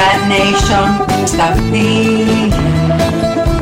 [0.00, 0.88] Carnation
[1.24, 2.56] στα αυτιά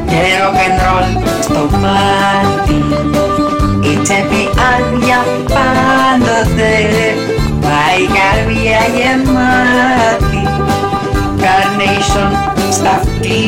[0.06, 2.84] και rock and roll στο πάρτι
[3.80, 5.24] η τσέπη άδεια
[5.54, 6.74] πάντοτε
[7.60, 10.42] πάει καρδιά γεμάτη.
[11.42, 12.32] Carnation
[12.70, 13.38] στα αυτιά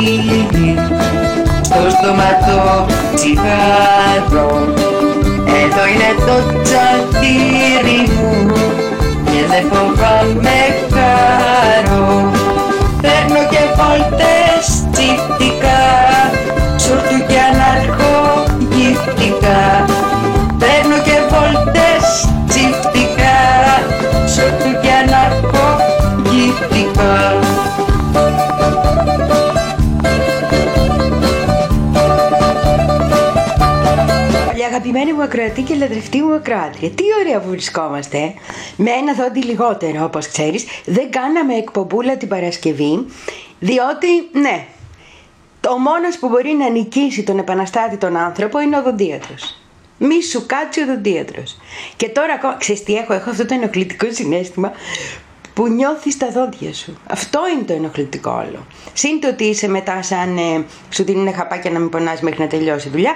[1.61, 4.67] στο στόματο τσιγάρο.
[5.45, 8.51] Εδώ είναι το τσατήρι μου.
[9.25, 10.59] Και δεν φοβάμαι
[10.93, 12.31] χαρό
[13.01, 16.10] Παίρνω και βόλτες τσιφτικά
[34.83, 38.33] Αγαπημένη μου ακροατή και λατρευτή μου ακροάτρια, τι ωραία που βρισκόμαστε.
[38.75, 43.05] Με ένα δόντι λιγότερο, όπως ξέρεις, δεν κάναμε εκπομπούλα την Παρασκευή,
[43.59, 44.65] διότι, ναι,
[45.59, 49.61] το μόνος που μπορεί να νικήσει τον επαναστάτη τον άνθρωπο είναι ο δοντίατρος.
[49.97, 51.57] Μη σου κάτσει ο δοντίατρος.
[51.95, 54.71] Και τώρα ακόμα, ξέρεις τι έχω, έχω αυτό το ενοχλητικό συνέστημα
[55.53, 56.97] που νιώθεις τα δόντια σου.
[57.07, 58.65] Αυτό είναι το ενοχλητικό όλο.
[58.93, 62.47] Συν το ότι είσαι μετά σαν ε, σου δίνουν χαπάκια να μην πονάς μέχρι να
[62.47, 63.13] τελειώσει η δουλειά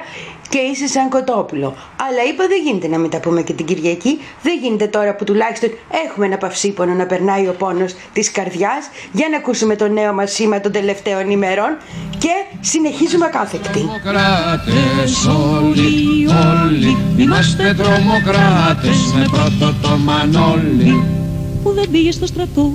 [0.49, 1.75] και είσαι σαν κοτόπουλο.
[2.09, 4.19] Αλλά είπα δεν γίνεται να μην τα πούμε και την Κυριακή.
[4.41, 5.69] Δεν γίνεται τώρα που τουλάχιστον
[6.05, 10.31] έχουμε ένα παυσίπονο να περνάει ο πόνος της καρδιάς για να ακούσουμε το νέο μας
[10.31, 11.77] σήμα των τελευταίων ημερών
[12.17, 13.79] και συνεχίζουμε ακάθεκτη.
[13.79, 16.27] Τρομοκράτες όλοι,
[16.63, 21.24] όλοι, είμαστε τρομοκράτες με πρώτο το Μανώλη
[21.65, 22.71] που δεν πήγε στο στρατό.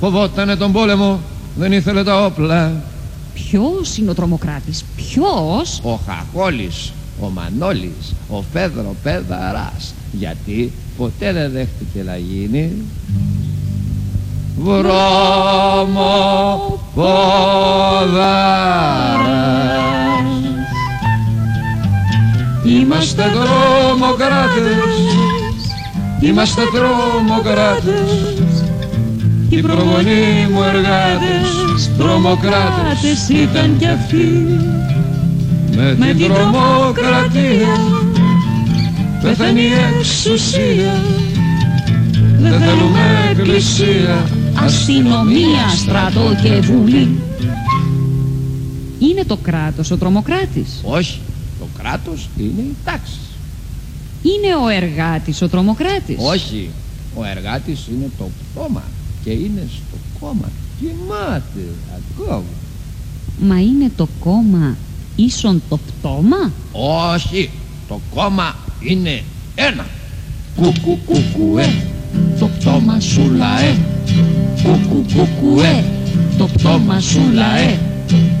[0.00, 1.20] Φοβότανε τον πόλεμο,
[1.56, 2.72] δεν ήθελε τα όπλα.
[3.34, 9.94] Ποιος είναι ο τρομοκράτης, ποιος; Ο Χαχόλης, ο Μανώλης, ο Φέδρο Πέδαρας.
[10.12, 12.72] Γιατί ποτέ δεν δέχτηκε να γίνει
[14.58, 16.10] βρώμο
[16.94, 18.22] πόδαρας.
[22.64, 25.31] Είμαστε τρομοκράτες
[26.22, 28.64] Είμαστε τρομοκράτες.
[29.48, 34.58] Οι προγονείς μου εργάτες Τρομοκράτες ήταν κι αυτοί.
[35.96, 37.76] Με την τρομοκρατία
[39.22, 41.02] Πεθαίνει η εξουσία.
[42.38, 47.20] Δεν θέλουμε εκκλησία Αστυνομία, στρατό και βουλή.
[48.98, 51.20] Είναι το κράτος ο τρομοκράτης; Όχι,
[51.58, 53.31] το κράτος είναι η τάξη
[54.22, 56.70] είναι ο εργάτης ο τρομοκράτης; Όχι.
[57.14, 58.82] Ο εργάτης είναι το πτώμα
[59.24, 60.50] και είναι στο κόμμα.
[60.80, 62.44] Κοιμάται ακόμα.
[63.40, 64.76] Μα είναι το κόμμα
[65.16, 66.52] ίσον το πτώμα;
[67.12, 67.50] Όχι.
[67.88, 69.22] Το κόμμα είναι
[69.54, 69.86] ένα.
[70.56, 71.72] Κουκου κουκουέ.
[72.38, 73.76] Το πτώμα σου λαέ.
[74.62, 75.84] Κουκου κουκουέ.
[76.38, 77.78] Το πτώμα σου λαέ.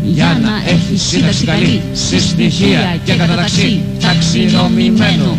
[0.04, 5.36] Για να έχεις σύνταξη καλή, σε στοιχεία και καταταξή, ταξινομημένο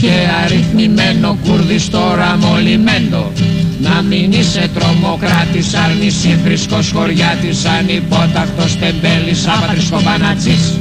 [0.00, 0.12] και
[0.44, 3.32] αριθμημένο κουρδις τώρα μολυμένο
[3.80, 10.78] να μην είσαι τρομοκράτης, άρνηση φρισκός χωριάτης ανυπότακτος τεμπέλης, άπατρης κομπανάτσης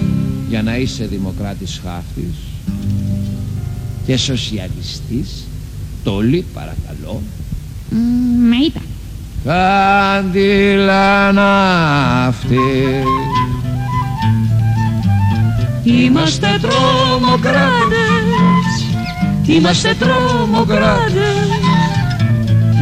[0.50, 2.36] για να είσαι δημοκράτης χάφτης
[4.06, 5.48] και σοσιαλιστής
[6.04, 7.22] τόλοι παρακαλώ.
[8.50, 8.82] Με είπα.
[9.44, 12.58] Κάντιλα ναύτη
[15.84, 18.37] Είμαστε τρομοκράτες
[19.48, 21.14] Είμαστε τρομοκράτες.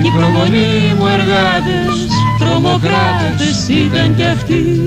[0.04, 2.08] Οι προγονείς μου εργάτες
[2.40, 4.82] Τρομοκράτες ήταν κι αυτοί.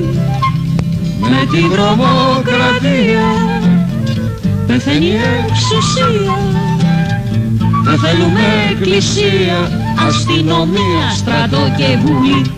[1.21, 3.27] Με την τρομοκρατία
[4.66, 5.16] Πεθαίνει η
[5.49, 6.39] εξουσία.
[7.84, 8.41] Δεν θέλουμε
[8.71, 9.71] εκκλησία
[10.09, 12.50] Αστυνομία, στρατό και βουλή.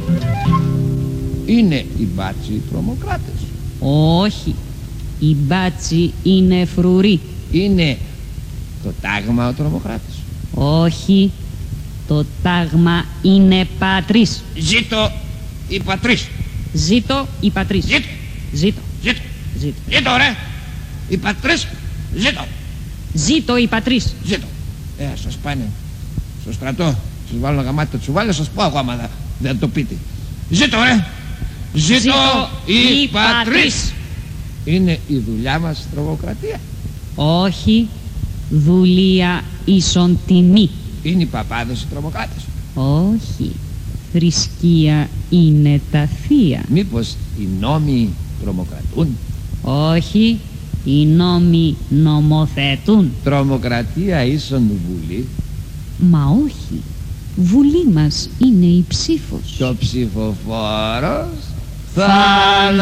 [1.46, 3.40] Είναι οι μπάτσοι τρομοκράτες.
[4.20, 4.54] Όχι.
[5.18, 7.20] Οι μπάτσοι είναι φρουροί.
[7.50, 7.98] Είναι
[8.82, 10.14] το τάγμα ο τρομοκράτης.
[10.54, 11.30] Όχι.
[12.08, 14.42] Το τάγμα είναι πατρίς.
[14.58, 15.10] Ζήτω
[15.68, 16.28] η πατρίς.
[16.72, 17.84] Ζήτω η πατρίς.
[17.84, 18.06] Ζήτω.
[18.52, 18.80] Ζήτω.
[19.02, 19.20] Ζήτω.
[19.58, 19.76] Ζήτω.
[19.90, 20.36] Ζήτω ρε.
[21.08, 21.66] Η πατρίς.
[22.16, 22.44] Ζήτω.
[23.14, 24.14] Ζήτω η πατρίς.
[24.24, 24.46] Ζήτω.
[24.98, 25.68] Ε, σας πάνε
[26.42, 26.94] στο στρατό.
[27.30, 29.94] Σας βάλω γαμάτι το τσουβάλι, σας πω ακόμα δεν, δεν το πείτε.
[30.50, 31.04] Ζήτω ρε.
[31.74, 33.92] Ζήτω, Ζήτω η, η πατρίς.
[34.64, 36.60] Είναι η δουλειά μας τρομοκρατία.
[37.14, 37.88] Όχι
[38.50, 40.70] δουλεία ίσον τιμή.
[41.02, 42.46] Είναι οι παπάδες οι τρομοκράτες.
[42.74, 43.50] Όχι.
[44.12, 46.64] Θρησκεία είναι τα θεία.
[46.68, 48.08] Μήπως οι νόμοι
[48.42, 49.16] τρομοκρατούν;
[49.62, 50.38] Όχι.
[50.84, 53.10] Οι νόμοι νομοθετούν.
[53.24, 55.26] Τρομοκρατία ίσον βουλή;
[55.98, 56.80] Μα όχι.
[57.36, 59.56] Βουλή μας είναι η ψήφος.
[59.58, 61.49] Το ψηφοφόρος;
[61.94, 62.80] Θανατηφόρος.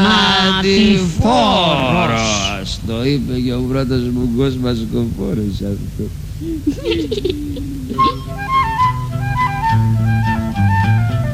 [2.87, 6.05] Το είπε και ο πρώτος μου κόσμας κοφόρος αυτό.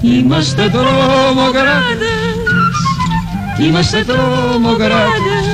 [0.02, 2.24] Είμαστε τρομοκράτες
[3.60, 5.46] Είμαστε τρομοκράτες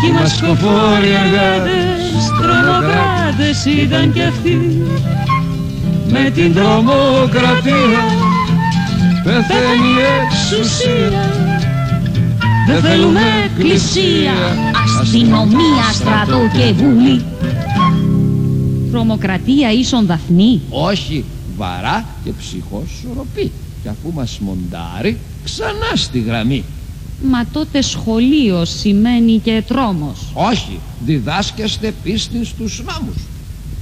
[0.00, 2.02] Κι μας σκοφόροι εργάτες
[2.40, 4.82] Τρομοκράτες ήταν κι αυτοί
[6.08, 8.27] Με την τρομοκρατία
[9.28, 11.30] Πεθαίνει η εξουσία
[12.66, 14.32] Δεν θέλουμε εκκλησία,
[15.00, 17.24] αστυνομία, στρατό και βουλή.
[18.90, 20.60] Τρομοκρατία ίσον δαφνή.
[20.70, 21.24] Όχι
[21.56, 23.50] βαρά και ψυχοσορροπή
[23.82, 26.64] Και αφού μας μοντάρει ξανά στη γραμμή
[27.22, 30.30] Μα τότε σχολείο σημαίνει και τρόμος.
[30.32, 33.22] Όχι, διδάσκεστε πίστη στους νόμους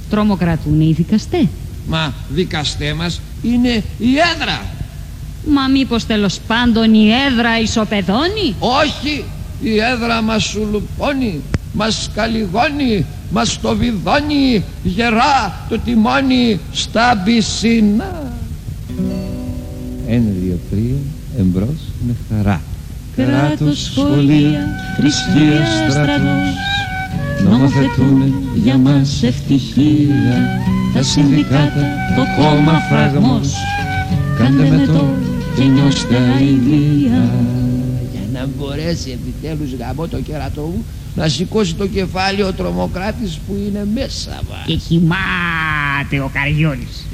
[0.09, 1.45] Τρομοκρατούν οι δικαστές.
[1.87, 4.76] Μα δικαστέ μας είναι η έδρα
[5.53, 9.23] Μα μήπως τέλος πάντων η έδρα ισοπεδώνει; Όχι,
[9.61, 11.41] η έδρα μας σου λουπώνει
[11.73, 18.33] Μας καλυγώνει, μας το βιδώνει Γερά το τιμόνι στα πισίνα.
[20.07, 20.95] Ένα, δύο, τρία,
[21.39, 22.61] εμπρός με χαρά.
[23.15, 24.67] Κράτος, σχολεία,
[24.97, 26.53] θρησκεία, στρατός.
[27.43, 28.33] Νομοθετούν
[28.63, 30.61] για μας ευτυχία
[30.93, 31.81] Τα συνδικάτα,
[32.15, 33.49] το κόμμα φραγμός.
[34.37, 35.05] Κάντε με το
[35.57, 37.29] και νιώστε αηδία
[38.11, 43.57] Για να μπορέσει επιτέλους γαμό το κερατό μου να σηκώσει το κεφάλι ο τρομοκράτης που
[43.67, 44.63] είναι μέσα μας.
[44.65, 47.05] Και κοιμάται ο Καριόλης.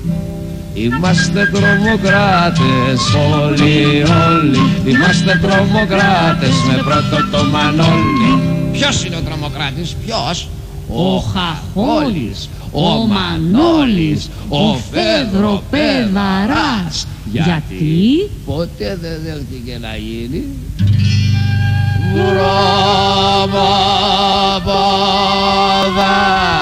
[0.73, 3.13] Είμαστε τρομοκράτες
[3.43, 4.59] όλοι όλοι.
[4.85, 8.41] Είμαστε τρομοκράτες με πρώτο το Μανώλη.
[8.71, 10.49] Ποιος είναι ο τρομοκράτης, ποιος;
[10.89, 20.43] Ο Χαχόλης, ο Μανώλης, ο Φέδρο Πεδαράς Γιατί; Ποτέ δεν δέχτηκε να γίνει.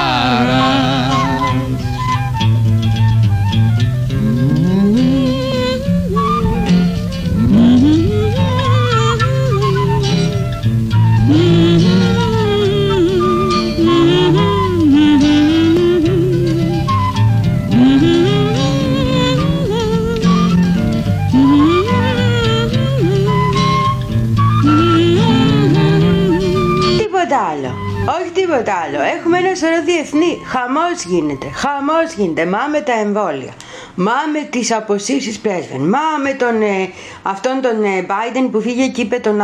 [0.01, 1.00] Βρωμοποδάρας
[28.51, 29.01] τίποτα άλλο.
[29.17, 30.41] Έχουμε ένα σωρό διεθνή.
[30.45, 31.47] Χαμός γίνεται.
[31.53, 32.45] Χαμός γίνεται.
[32.45, 33.53] Μα με τα εμβόλια.
[33.95, 35.81] Μα με τις αποσύρσεις πρέσβεν.
[35.81, 36.89] Μα με τον, ε,
[37.21, 39.43] αυτόν τον ε, Biden που φύγε και είπε τον ε,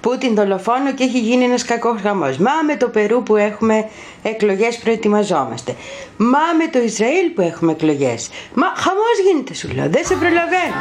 [0.00, 2.36] Πούτιν δολοφόνο και έχει γίνει ένας κακός χαμός.
[2.36, 3.88] Μα με το Περού που έχουμε
[4.22, 5.74] εκλογές προετοιμαζόμαστε.
[6.16, 8.30] Μα με το Ισραήλ που έχουμε εκλογές.
[8.54, 9.88] Μα χαμός γίνεται σου λέω.
[9.88, 10.74] Δεν σε προλαβαίνω.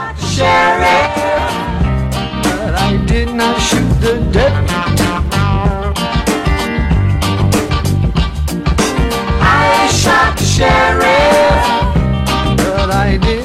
[10.03, 11.63] Shot the sheriff,
[12.57, 13.42] but I didn't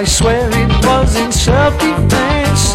[0.00, 2.74] I swear it was in self-defense.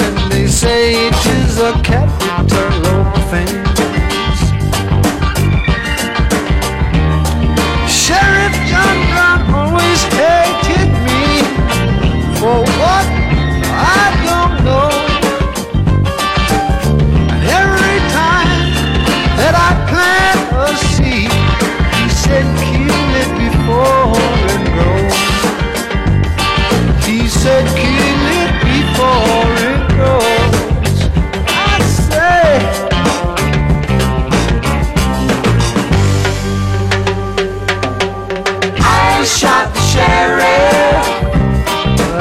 [0.00, 3.63] and they say it is a capital offense.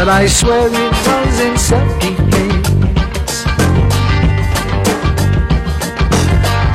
[0.05, 3.45] But I swear it was in self-defense.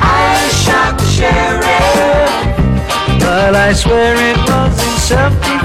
[0.01, 2.31] I shot the sheriff,
[3.19, 5.58] but I swear it was in self-defense.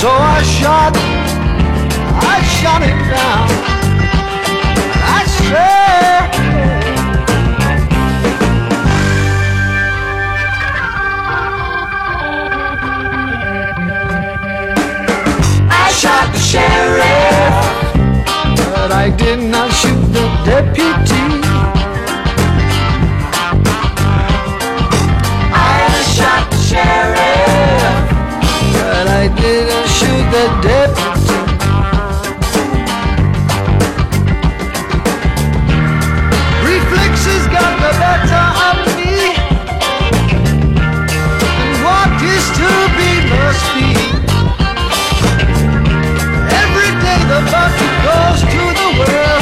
[0.00, 3.48] So I shot, I shot him down.
[5.04, 6.30] I swear.
[15.70, 17.54] I shot the sheriff.
[18.56, 21.39] But I did not shoot the deputy.
[30.30, 31.38] The deputy.
[36.62, 39.34] Reflexes got the better of me.
[41.58, 43.90] And what is to be must be.
[46.62, 49.40] Every day the bucket goes to the well.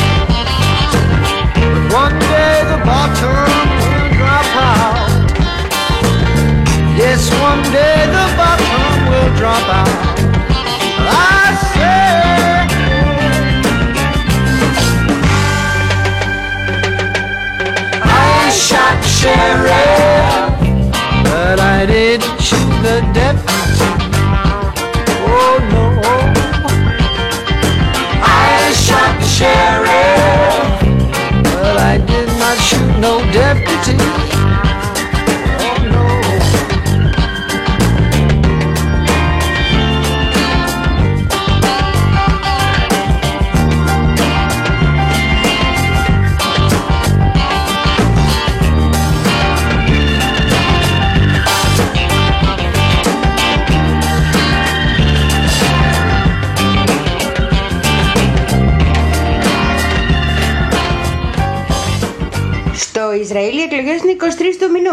[1.68, 5.08] But one day the bottom will drop out.
[6.96, 9.97] Yes, one day the bottom will drop out.
[19.18, 20.54] Sheriff.
[21.24, 23.57] But I didn't shoot the deputy.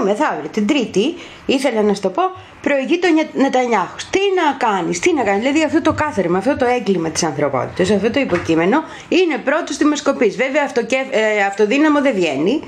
[0.06, 0.50] Μεθαύριο.
[0.52, 1.14] Την Τρίτη,
[1.46, 2.24] ήθελα να σου το πω,
[2.62, 3.96] προηγεί το Νια- Νετανιάχου.
[4.10, 5.42] Τι να κάνεις, τι να κάνεις.
[5.42, 9.86] Δηλαδή αυτό το κάθερμα, αυτό το έγκλημα της ανθρωπότητας, αυτό το υποκείμενο είναι πρώτο στη
[9.86, 10.30] Μεσκοπή.
[10.30, 12.62] Βέβαια αυτοκε- ε, αυτοδύναμο δεν βγαίνει.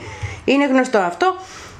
[0.45, 1.35] Είναι γνωστό αυτό.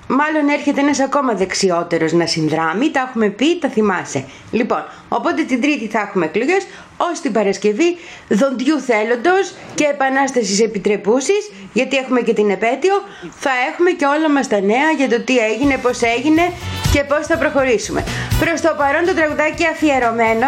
[0.09, 2.91] Μάλλον έρχεται ένας ακόμα δεξιότερος να συνδράμει.
[2.91, 4.25] Τα έχουμε πει, τα θυμάσαι.
[4.51, 6.67] Λοιπόν, οπότε την Τρίτη θα έχουμε εκλογές.
[6.97, 12.93] Ω την Παρασκευή, δοντιού θέλοντος και επανάστασης επιτρεπούσης, γιατί έχουμε και την επέτειο.
[13.39, 16.51] Θα έχουμε και όλα μας τα νέα για το τι έγινε, πώς έγινε
[16.93, 18.03] και πώς θα προχωρήσουμε.
[18.39, 20.47] Προς το παρόν το τραγουδάκι αφιερωμένο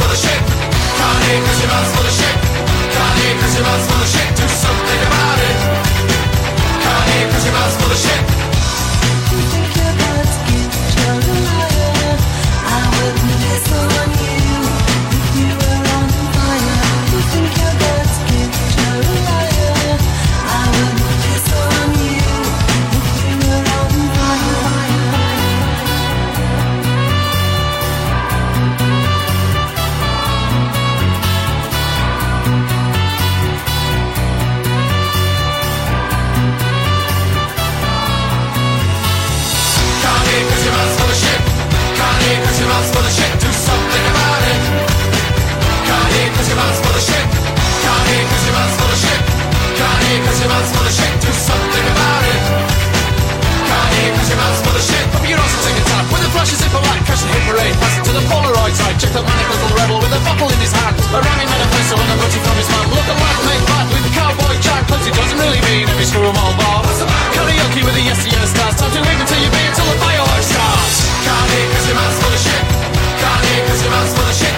[0.11, 0.41] bullshit.
[1.47, 2.35] Cause your mouth's full of shit.
[3.55, 4.27] Your mouth's full of shit.
[4.35, 5.57] Do something about it.
[6.83, 8.50] Kanye, cause your mouth's full of shit.
[56.41, 57.75] Flashes in for light, catch the hit parade.
[57.77, 58.97] Pass it to the Polaroid side.
[58.97, 60.97] Check the manic little rebel with a bottle in his hand.
[61.13, 62.85] A rhyming manifesto and a butty from his man.
[62.89, 64.83] Look at life made bad with cowboy jack.
[64.89, 66.81] But it doesn't really mean every screw 'em all bar.
[67.37, 68.73] Karaoke with the yes to yes stars.
[68.73, 70.97] Time to live until you be until the fireworks starts.
[71.21, 72.63] Can't hear cause your man's full of shit.
[73.21, 74.50] Can't hear cause your man's full of shit.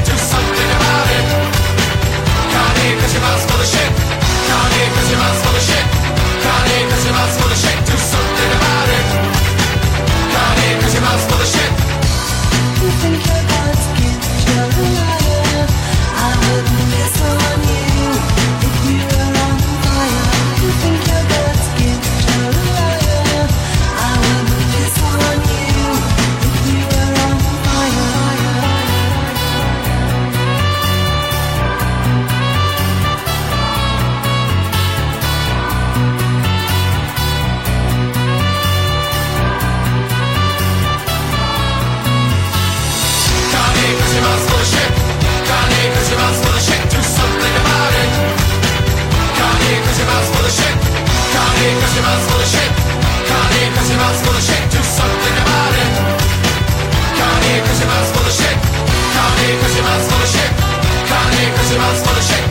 [61.73, 62.42] Cause your mouth's full of.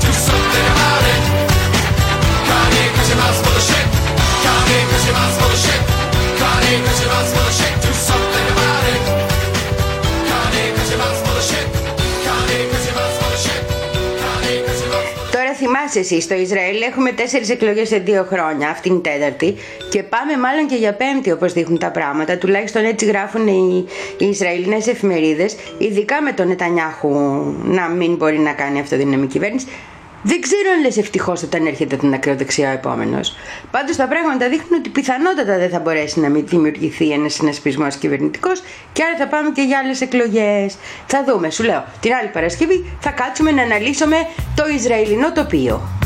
[15.96, 19.54] Εσύ, στο Ισραήλ έχουμε τέσσερις εκλογές σε δύο χρόνια, αυτή είναι η τέταρτη
[19.90, 23.84] και πάμε μάλλον και για πέμπτη όπως δείχνουν τα πράγματα, τουλάχιστον έτσι γράφουν οι,
[24.18, 27.10] οι Ισραηλινές εφημερίδες, ειδικά με τον Νετανιάχου
[27.64, 29.66] να μην μπορεί να κάνει αυτοδυναμική κυβέρνηση.
[30.22, 33.36] Δεν ξέρω αν λες ευτυχώς όταν έρχεται την ακροδεξιά ο επόμενος.
[33.70, 38.62] Πάντως τα πράγματα δείχνουν ότι πιθανότατα δεν θα μπορέσει να μην δημιουργηθεί ένας συνασπισμός κυβερνητικός
[38.92, 40.76] και άρα θα πάμε και για άλλες εκλογές.
[41.06, 44.16] Θα δούμε, σου λέω, την άλλη Παρασκευή θα κάτσουμε να αναλύσουμε
[44.54, 46.02] το Ισραηλινό τοπίο.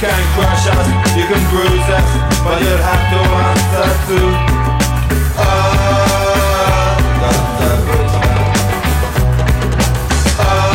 [0.00, 2.08] Can crush us, you can bruise us,
[2.44, 4.18] but you'll have to answer to.
[5.36, 5.70] Oh,
[7.22, 7.72] Dr.
[7.86, 8.40] Bridgman.
[10.48, 10.72] Oh,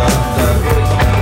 [0.00, 0.52] Dr.
[0.62, 1.18] Bridgman.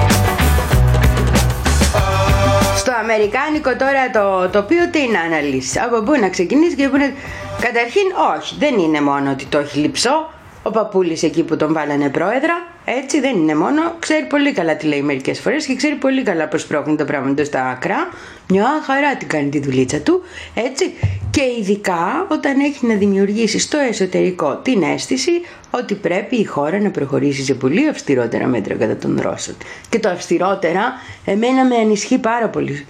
[2.77, 5.79] Στο αμερικάνικο τώρα το τοπίο τι να αναλύσει.
[5.79, 7.13] Από πού να ξεκινήσει και πού να.
[7.61, 8.03] Καταρχήν,
[8.37, 10.31] όχι, δεν είναι μόνο ότι το έχει λυψό.
[10.67, 13.95] Ο παππούλης εκεί που τον βάλανε πρόεδρα, έτσι δεν είναι μόνο.
[13.99, 17.45] Ξέρει πολύ καλά τι λέει μερικές φορές και ξέρει πολύ καλά πώς πρόκειται τα πράγματα
[17.45, 17.97] στα άκρα.
[18.49, 20.23] Μια χαρά την κάνει τη δουλίτσα του,
[20.55, 20.93] έτσι.
[21.31, 25.31] Και ειδικά όταν έχει να δημιουργήσει στο εσωτερικό την αίσθηση
[25.71, 29.55] ότι πρέπει η χώρα να προχωρήσει σε πολύ αυστηρότερα μέτρα κατά των Ρώσων.
[29.89, 30.93] Και το αυστηρότερα
[31.25, 32.87] εμένα με ανισχύει πάρα πολύ.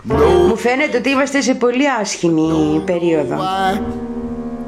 [0.49, 3.37] Μου φαίνεται ότι είμαστε σε πολύ άσχημη περίοδο.
[3.37, 3.81] Why?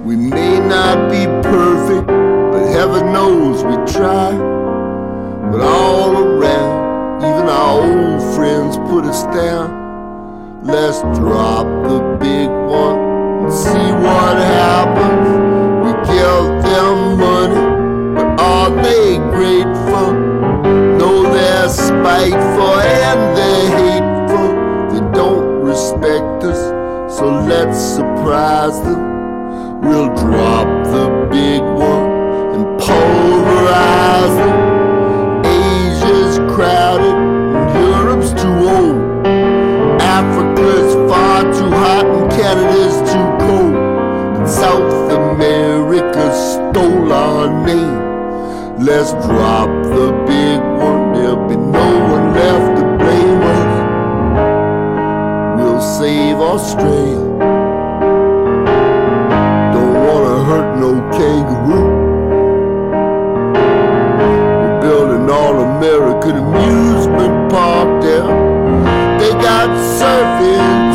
[0.06, 2.27] We may not be perfect, but
[2.78, 4.30] heaven knows we try.
[5.50, 10.62] But all around, even our old friends put us down.
[10.62, 12.98] Let's drop the big one
[13.42, 15.28] and see what happens.
[15.82, 17.64] We give them money,
[18.14, 20.12] but are they grateful?
[21.02, 24.48] No, they're spiteful and they're hateful.
[24.92, 26.60] They don't respect us,
[27.18, 29.02] so let's surprise them.
[29.80, 31.97] We'll drop the big one
[35.46, 37.16] Asia's crowded,
[37.74, 39.26] Europe's too old.
[40.00, 43.76] Africa's far too hot, and Canada's too cold.
[44.37, 47.98] And South America stole our name.
[48.85, 53.74] Let's drop the big one, there'll be no one left to blame us.
[55.59, 57.24] We'll save Australia.
[59.74, 61.07] Don't wanna hurt no
[66.18, 68.22] American amusement park there.
[69.18, 70.88] They got surfing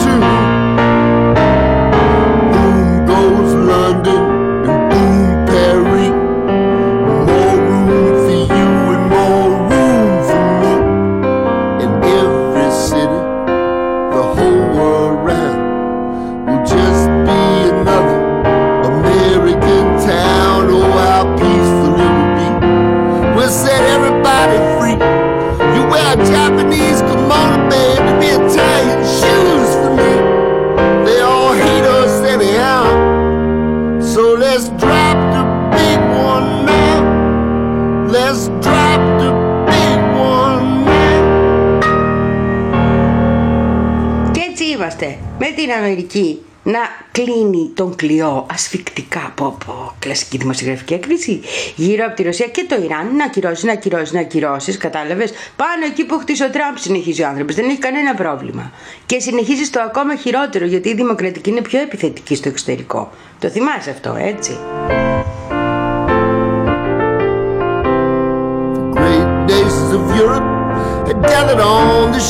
[45.46, 46.80] με την Αμερική να
[47.12, 51.42] κλείνει τον κλειό ασφικτικά από, από κλασική δημοσιογραφική έκρηση
[51.76, 54.78] γύρω από τη Ρωσία και το Ιράν να ακυρώσει, να ακυρώσει, να ακυρώσει.
[54.78, 55.32] Κατάλαβες.
[55.56, 57.56] Πάνω εκεί που χτίσει ο Τραμπ συνεχίζει ο άνθρωπος.
[57.56, 58.72] Δεν έχει κανένα πρόβλημα.
[59.06, 63.12] Και συνεχίζει στο ακόμα χειρότερο γιατί η δημοκρατική είναι πιο επιθετική στο εξωτερικό.
[63.40, 64.58] Το θυμάσαι αυτό, έτσι;
[68.96, 70.48] great nations of Europe
[71.08, 72.24] had gathered on the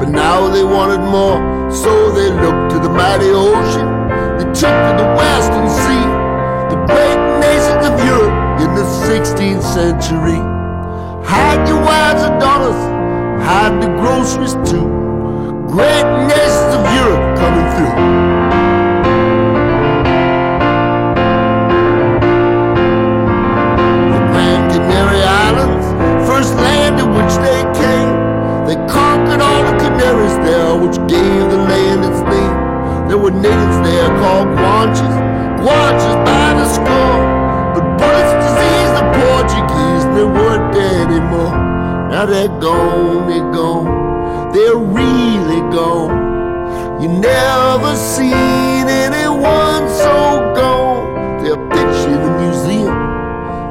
[0.00, 1.38] but now they wanted more.
[1.70, 3.86] So they looked to the mighty ocean.
[4.38, 6.06] They took to the western sea.
[6.72, 10.40] The great nations of Europe in the 16th century.
[11.28, 12.80] Hide your wives and daughters,
[13.44, 14.88] hide the groceries too.
[15.68, 18.29] Great nations of Europe coming through.
[30.34, 32.56] The there, which gave the land its name.
[33.08, 35.16] There were natives there called Guanches,
[35.62, 37.20] Guanches by the score.
[37.74, 41.56] But bullets diseased the Portuguese, they weren't there anymore.
[42.10, 47.00] Now they're gone, they're gone, they're really gone.
[47.00, 51.42] You never seen anyone so gone.
[51.42, 53.10] They're pictured in a museum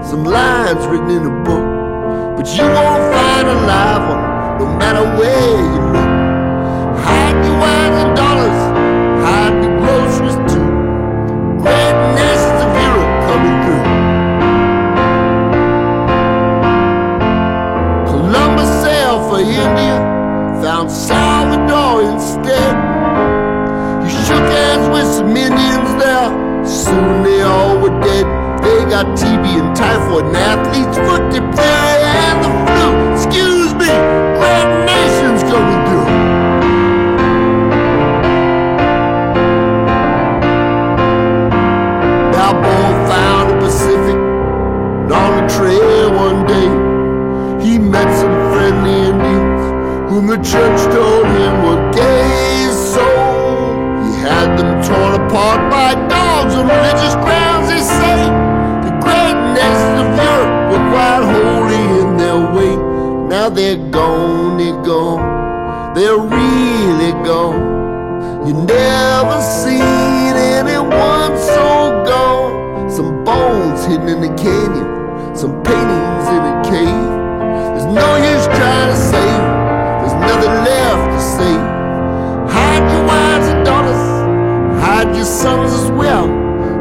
[0.10, 5.04] some lines written in a book, but you won't find a live one, no matter
[5.20, 6.09] where you look.
[26.70, 28.26] Soon they all were dead.
[28.64, 31.99] They got TB and typhoid and athlete's foot diphtheria
[45.56, 46.70] trail one day.
[47.66, 49.64] He met some friendly Indians
[50.10, 52.70] whom the church told him were gay.
[52.94, 53.06] So
[54.04, 57.68] he had them torn apart by dogs on religious grounds.
[57.72, 58.20] They say
[58.86, 62.74] the great nations of Europe were quite holy in their way.
[63.34, 68.48] Now they're gone, they're gone, they're really gone.
[68.48, 71.79] You never seen anyone so
[75.40, 77.10] some paintings in a cave.
[77.72, 79.44] There's no use trying to save.
[80.00, 81.54] There's nothing left to say.
[82.56, 84.04] Hide your wives and daughters,
[84.84, 86.28] hide your sons as well.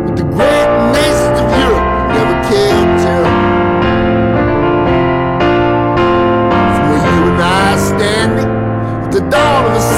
[0.04, 3.24] But the great nations of Europe never can tell.
[6.74, 8.50] From where you and I are standing
[9.04, 9.97] at the dawn of a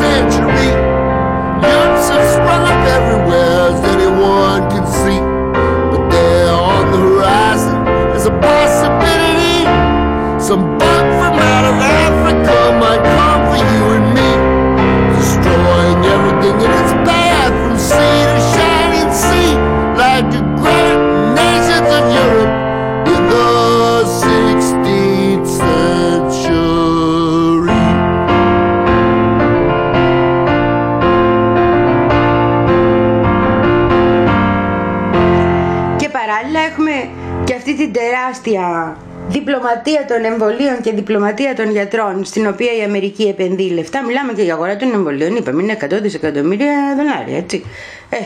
[38.42, 38.96] τεράστια
[39.28, 44.04] διπλωματία των εμβολίων και διπλωματία των γιατρών, στην οποία η Αμερική επενδύει λεφτά.
[44.04, 47.64] Μιλάμε και για αγορά των εμβολίων, είπαμε, είναι 100 δισεκατομμύρια δολάρια, έτσι.
[48.08, 48.16] Ε,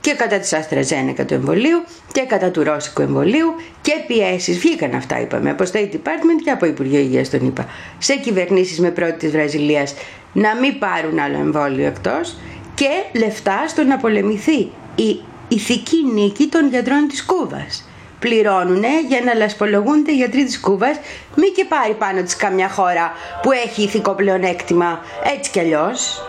[0.00, 4.58] και κατά της AstraZeneca του εμβολίου και κατά του ρώσικου εμβολίου και πιέσεις.
[4.58, 7.66] Βγήκαν αυτά, είπαμε, από State Department και από Υπουργείο Υγείας, τον είπα.
[7.98, 9.94] Σε κυβερνήσεις με πρώτη της Βραζιλίας
[10.32, 12.36] να μην πάρουν άλλο εμβόλιο εκτός
[12.74, 14.58] και λεφτά στο να πολεμηθεί
[14.94, 17.88] η ηθική νίκη των γιατρών της Κούβας.
[18.24, 20.96] Πληρώνουνε για να λασπολογούνται οι γιατροί της Κούβας
[21.34, 25.00] μη και πάρει πάνω της καμιά χώρα που έχει ηθικό πλεονέκτημα
[25.36, 26.22] έτσι κι αλλιώς.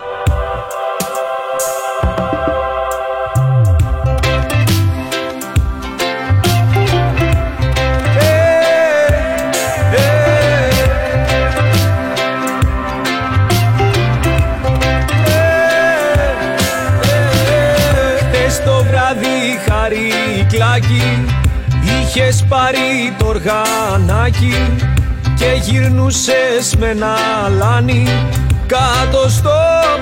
[18.18, 21.35] Χτες το βράδυ χαρικλάκι
[22.18, 24.76] Είχες πάρει το οργανάκι
[25.36, 27.16] Και γυρνούσες με ένα
[27.58, 28.08] λάνι
[28.66, 29.52] Κάτω στο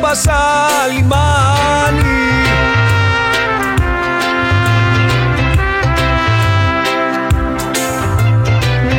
[0.01, 1.21] πασαλιμάνι.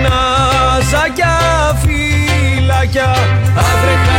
[0.03, 1.38] Ναζάκια
[1.83, 3.14] φυλάκια
[3.57, 4.13] Αύρε χαρικλάκι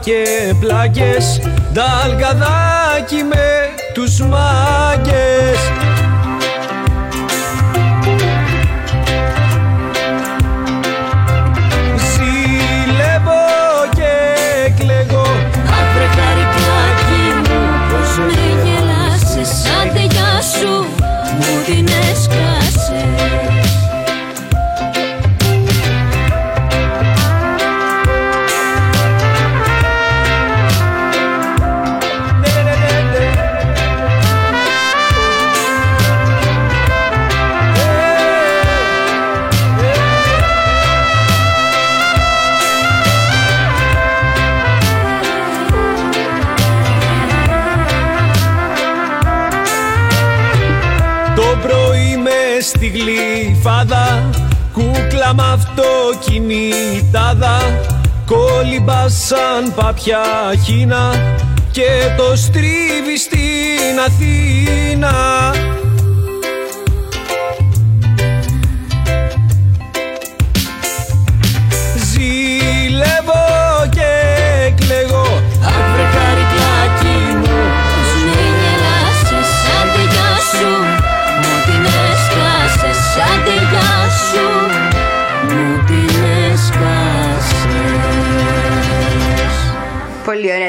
[0.00, 0.24] και
[0.60, 1.40] πλάκες
[1.72, 4.83] Νταλγαδάκι με τους μάγκες
[58.84, 60.22] Κόλυμπα σαν παπιά
[60.64, 61.14] χίνα
[61.70, 65.33] Και το στρίβει στην Αθήνα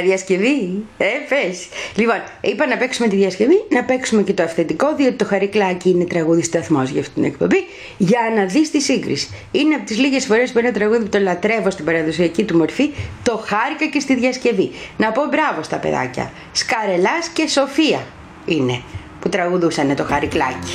[0.02, 0.86] διασκευή.
[0.98, 1.68] Ε, πες.
[1.96, 6.06] Λοιπόν, είπα να παίξουμε τη διασκευή, να παίξουμε και το αυθεντικό, διότι το χαρικλάκι είναι
[6.06, 7.66] τραγούδι σταθμό για αυτή την εκπομπή,
[7.98, 9.30] για να δεις τη σύγκριση.
[9.52, 12.90] Είναι από τις λίγες φορές που ένα τραγούδι που το λατρεύω στην παραδοσιακή του μορφή,
[13.24, 14.72] το χάρηκα και στη διασκευή.
[14.98, 16.32] Να πω μπράβο στα παιδάκια.
[16.52, 18.06] Σκαρελάς και Σοφία
[18.46, 18.82] είναι
[19.20, 20.74] που τραγουδούσαν το χαρικλάκι.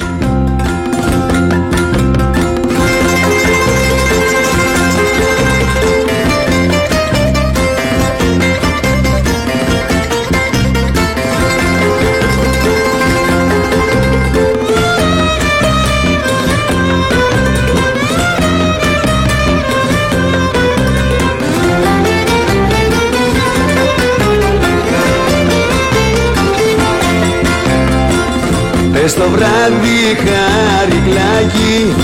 [29.10, 31.94] Πες το βράδυ χαρικλάκι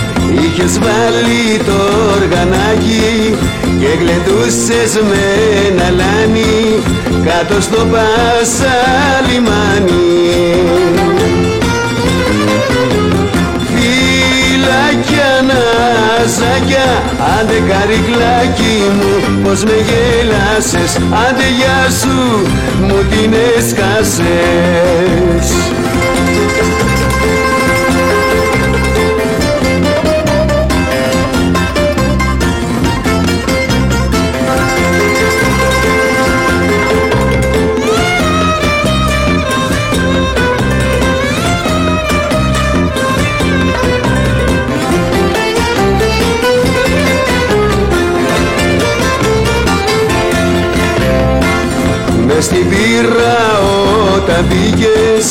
[0.43, 1.79] Είχες βάλει το
[2.17, 3.37] οργανάκι
[3.81, 5.25] Και γλεντούσες με
[5.67, 6.83] ένα λάνι
[7.27, 8.77] Κάτω στο πάσα
[9.29, 10.21] λιμάνι
[13.73, 16.89] Φυλάκια ναζάκια
[17.39, 19.13] Άντε καρικλάκι μου
[19.45, 22.19] Πως με γέλασες Άντε γεια σου
[22.81, 24.27] Μου την έσκασες
[52.47, 53.39] στην πύρα
[54.17, 55.27] όταν μπήκες.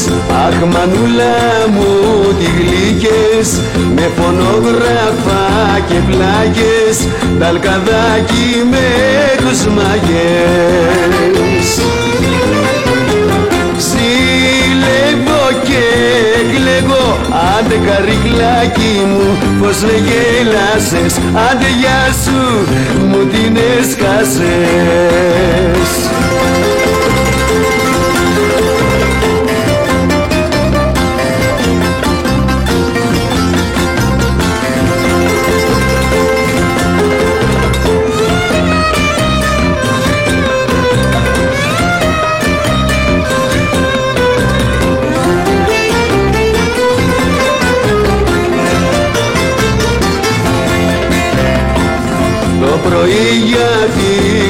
[0.45, 1.37] Αχ μανούλα
[1.73, 1.91] μου
[2.39, 3.49] τι γλύκες.
[3.95, 5.43] Με φωνογράφα
[5.87, 6.97] και πλάκες
[7.39, 8.87] Ταλκαδάκι με
[9.37, 11.67] τους μαγές
[13.77, 15.83] Ζηλεύω και
[16.51, 17.17] κλαίγω
[17.57, 21.13] Άντε καρικλάκι μου πως με γέλασες
[21.49, 22.41] Άντε γεια σου
[23.07, 24.45] μου την έσκασες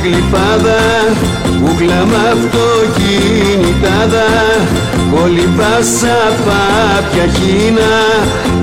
[0.06, 0.82] τη γλυφάδα
[1.64, 4.28] Κούκλα μ' αυτοκινητάδα.
[5.12, 7.94] Κολυμπάσα πάπια χίνα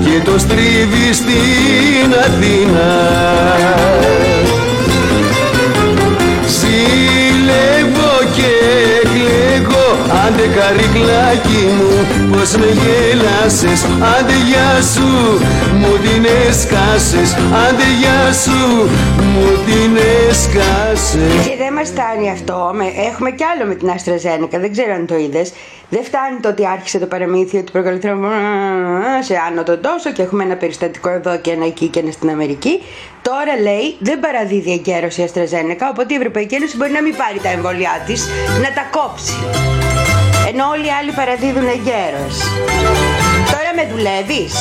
[0.03, 2.91] Και το στρίβει στην Αθήνα
[10.35, 11.91] Άντε καρικλάκι μου
[12.31, 15.07] πως με γέλασες Άντε γεια σου
[15.79, 18.89] μου την έσκασες Άντε γεια σου
[19.33, 19.97] μου την
[20.29, 22.71] έσκασες Και δεν μας φτάνει αυτό.
[22.73, 24.57] με- Έχουμε κι άλλο με την AstraZeneca.
[24.59, 25.53] Δεν ξέρω αν το είδες.
[25.89, 27.99] Δεν φτάνει το ότι άρχισε το παραμύθι ότι προκαλεί
[29.21, 32.29] σε άνω τον τόσο και έχουμε ένα περιστατικό εδώ και ένα εκεί και ένα στην
[32.29, 32.81] Αμερική.
[33.21, 37.39] Τώρα λέει δεν παραδίδει εγκαίρωση η AstraZeneca, οπότε η Ευρωπαϊκή Ένωση μπορεί να μην πάρει
[37.43, 38.27] τα εμβόλια της,
[38.61, 39.33] να τα κόψει.
[40.55, 42.35] Ενώ όλοι οι άλλοι παραδίδουν εγκαίρως.
[43.51, 44.53] Τώρα με δουλεύεις;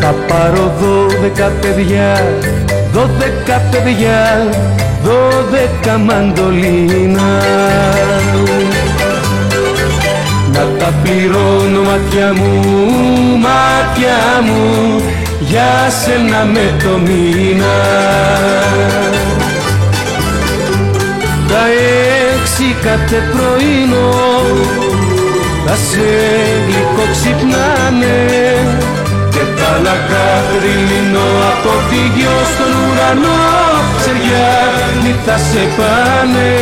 [0.00, 2.40] Θα πάρω δώδεκα παιδιά,
[2.92, 4.48] δώδεκα παιδιά,
[5.02, 7.42] δώδεκα μαντολίνα
[10.52, 12.60] Να τα πληρώνω μάτια μου,
[13.38, 15.02] μάτια μου,
[15.40, 17.76] για σένα με το μήνα.
[21.48, 21.64] Τα
[22.34, 24.12] έξι κάθε πρωινό
[25.66, 26.08] θα σε
[26.66, 28.18] γλυκό ξυπνάνε
[29.30, 33.42] και τα λακάδι λύνω από τη γιο στον ουρανό
[33.98, 36.52] Ξεριάνι θα σε πάνε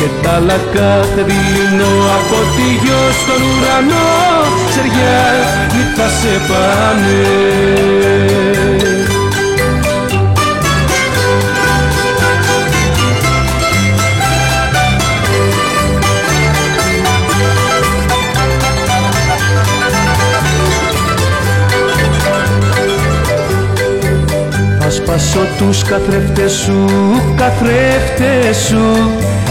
[0.00, 4.30] και τα λακάδι λύνω από τη γιο στον ουρανό
[4.68, 7.22] Ξεριάνι θα σε πάνε.
[24.80, 26.84] Θα σπάσω τους καθρέφτες σου,
[27.36, 29.10] καθρέφτες σου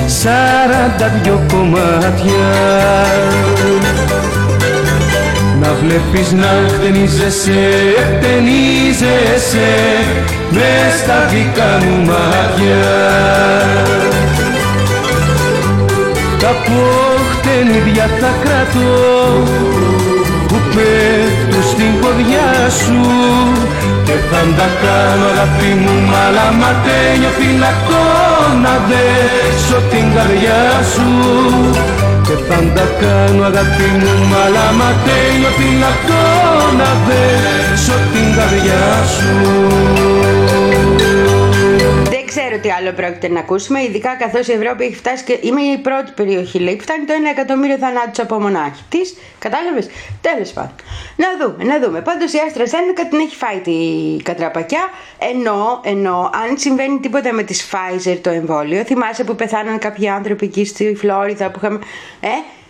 [0.09, 2.49] Σαράντα δυο κομμάτια.
[5.61, 9.69] Να βλέπεις να χτενίζεσαι, χτενίζεσαι
[10.51, 12.89] Μες στα δικά μου μάτια.
[16.39, 19.43] Τα ποχτενίδια θα κρατώ
[20.47, 21.28] που πέφτουν
[21.79, 22.99] στην ποδιά σου
[24.07, 28.05] και θα τα κάνω αγάπη μου μαλαματένιο φυλακτό
[28.63, 30.61] να δέσω την καρδιά
[30.93, 31.07] σου.
[32.25, 36.23] Και θα τα κάνω αγάπη μου μαλαματένιο φυλακτό
[36.79, 39.33] να δέσω την καρδιά σου.
[40.97, 40.98] Δεν
[42.49, 45.77] ξέρω τι άλλο πρόκειται να ακούσουμε, ειδικά καθώς η Ευρώπη έχει φτάσει και είμαι η
[45.77, 49.15] πρώτη περιοχή, λέει, που φτάνει το 1 εκατομμύριο θανάτους από μονάχη της.
[49.39, 49.89] Κατάλαβες;
[50.21, 50.75] Τέλος πάντων.
[51.15, 52.01] Να δούμε, να δούμε.
[52.01, 53.77] Πάντως η Άστρα Ζένεκα την έχει φάει τη
[54.23, 54.83] κατραπακιά.
[55.31, 60.45] Ενώ, ενώ αν συμβαίνει τίποτα με της Pfizer το εμβόλιο, θυμάσαι που πεθάναν κάποιοι άνθρωποι
[60.45, 61.79] εκεί στη Φλόριδα που είχαμε.
[62.19, 62.27] Ε,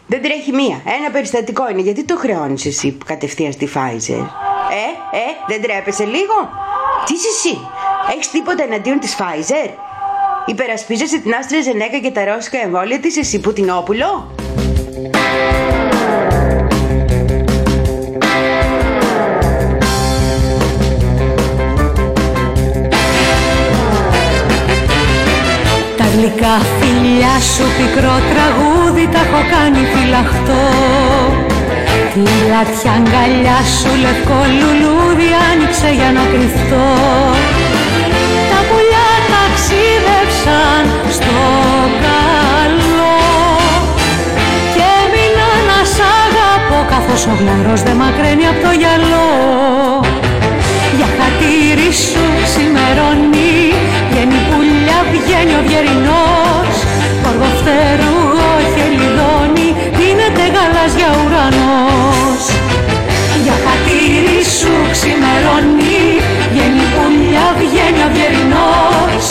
[0.07, 0.81] δεν τρέχει μία.
[0.99, 1.81] Ένα περιστατικό είναι.
[1.81, 4.23] Γιατί το χρεώνεις εσύ κατευθείαν στη Pfizer;
[4.81, 6.37] Ε, ε, δεν τρέπεσαι λίγο;
[7.05, 7.57] Τι είσαι εσύ,
[8.13, 9.69] έχεις τίποτα εναντίον της Pfizer;
[10.45, 14.31] Υπερασπίζεσαι την Άστρα Ζενέκα και τα ρώσικα εμβόλια της εσύ Πουτινόπουλο;
[25.97, 30.63] Τα γλυκά φιλιά σου πικρό τραγούδι τα έχω κάνει φυλαχτό
[32.13, 36.87] Τη λατιά αγκαλιά σου λευκό λουλούδι άνοιξε για να κρυφτώ
[37.23, 37.58] Τα πουλιά
[40.49, 41.39] ταξίδευσαν στο
[42.05, 43.17] καλό.
[44.73, 49.29] Και έμεινα να σ' αγαπώ καθώς ο γλαρός δεν μακραίνει από το γυαλό.
[50.97, 53.55] Για χατήρι σου σήμερα ξημερώνει
[54.09, 56.73] Βγαίνει πουλιά, βγαίνει ο βιερινός
[57.29, 59.69] Οργοφτερούγο χελιδόνι
[59.99, 62.43] Δίνεται γαλάζια ουρανός.
[63.43, 66.03] Για χατήρι σου ξημερώνει
[66.51, 69.23] Βγαίνει πουλιά, βγαίνει ο βιερινός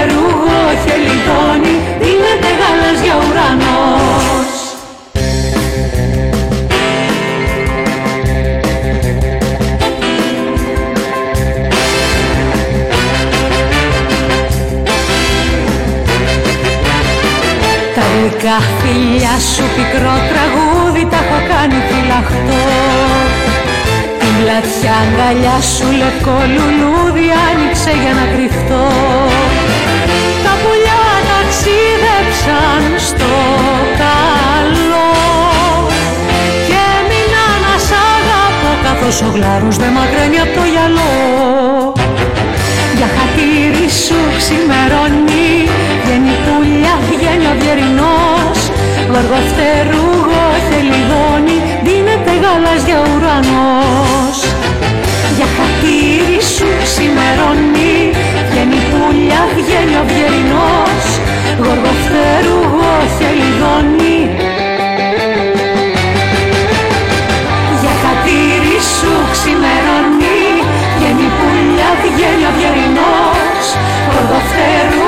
[0.00, 4.52] Οργοφτερούγο χελιδόνι Δίνεται γαλάζια ουρανός.
[17.94, 22.62] Τα γλυκά φιλιά σου πικρό τραγούδι τα έχω κάνει φυλαχτό.
[24.20, 28.84] Την πλατιά αγκαλιά σου λευκό λουλούδι άνοιξε για να κρυφτώ
[32.50, 33.32] ταξίδεψαν στο
[34.02, 35.10] καλό.
[36.68, 41.12] Και έμεινα να σ' αγαπώ καθώς ο γλάρος δεν μακραίνει απ' το γυαλό.
[42.98, 45.52] Για χατήρι σου ξημερώνει
[46.02, 48.58] Βγαίνει πουλιά, βγαίνει ο βιερινός
[49.12, 54.38] Γοργοφτερούγο χελιδόνι Δίνεται γαλάζια ουρανός.
[55.36, 57.96] Για χατήρι σου ξημερώνει
[58.48, 60.79] Βγαίνει πουλιά, βγαίνει ο βιερινός
[61.64, 64.18] Γοργοφτερούγο χελιδόνι
[67.80, 70.40] Για χατήρι σου ξημερώνει
[71.02, 73.66] Βγαίνει πουλιά, βγαίνει ο βιερινός.
[74.16, 75.06] Οργοφτέρου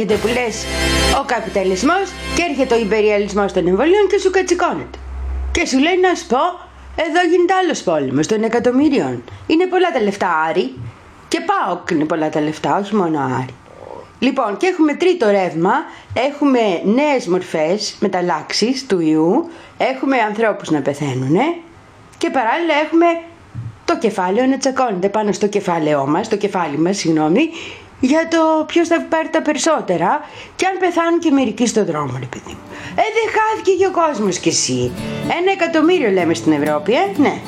[0.00, 0.64] έρχεται που λες
[1.20, 4.98] ο καπιταλισμός και έρχεται ο υπεριαλισμός των εμβολίων και σου κατσικώνεται.
[5.52, 6.42] Και σου λέει να σου πω,
[6.96, 9.24] εδώ γίνεται άλλος πόλεμος των εκατομμύριων.
[9.46, 10.74] Είναι πολλά τα λεφτά Άρη.
[11.28, 13.54] Και πάω είναι πολλά τα λεφτά, όχι μόνο Άρη.
[14.18, 15.72] Λοιπόν, και έχουμε τρίτο ρεύμα,
[16.12, 21.36] έχουμε νέες μορφές μεταλλάξεις του ιού, έχουμε ανθρώπους να πεθαίνουν
[22.18, 23.06] και παράλληλα έχουμε
[23.84, 27.50] το κεφάλαιο να τσακώνεται πάνω στο κεφάλαιό μας, το κεφάλι μας, συγγνώμη,
[28.00, 30.20] για το ποιος θα πάρει τα περισσότερα
[30.56, 32.58] και αν πεθάνουν και μερικοί στον δρόμο, ρε παιδί μου.
[32.94, 34.92] Ε, δεν χάθηκε και ο κόσμος κι εσύ.
[35.22, 37.40] Ένα εκατομμύριο λέμε στην Ευρώπη, ε, ναι.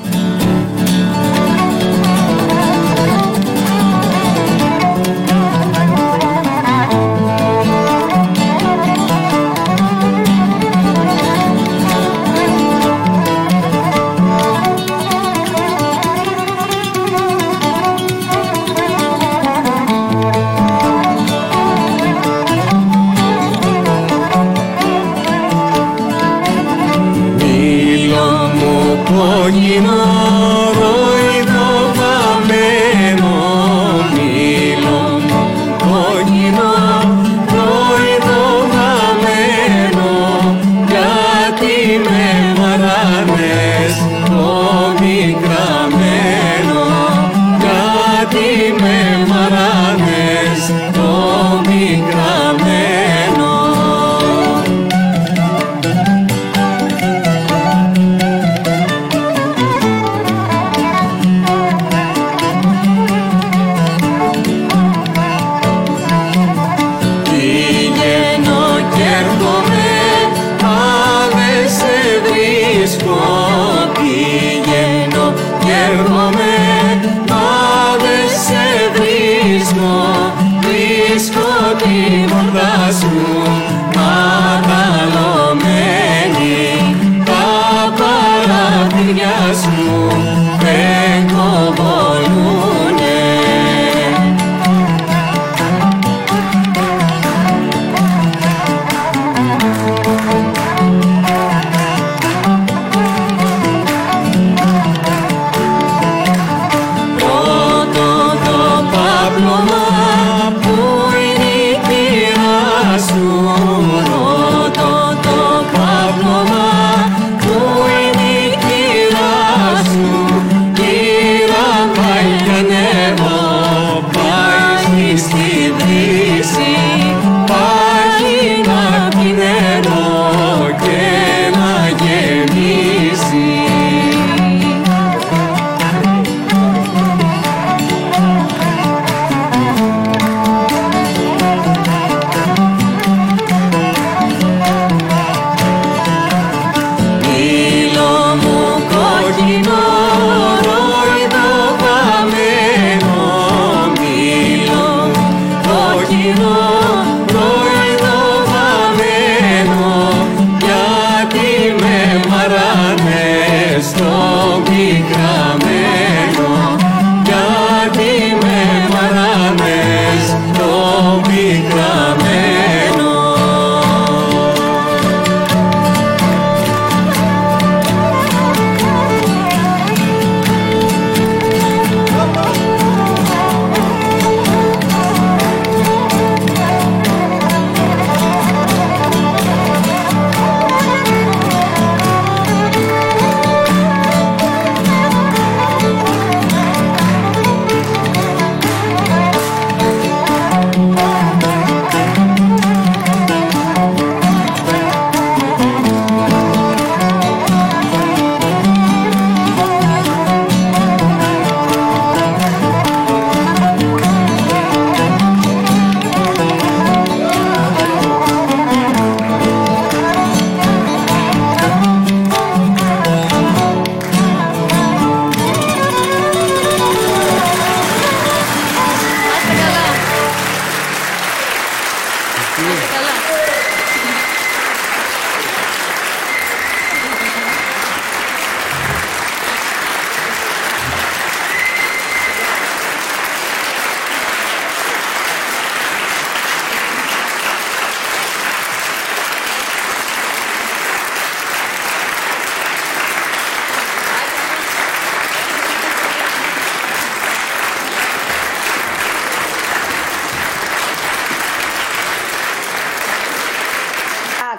[29.43, 29.81] 和你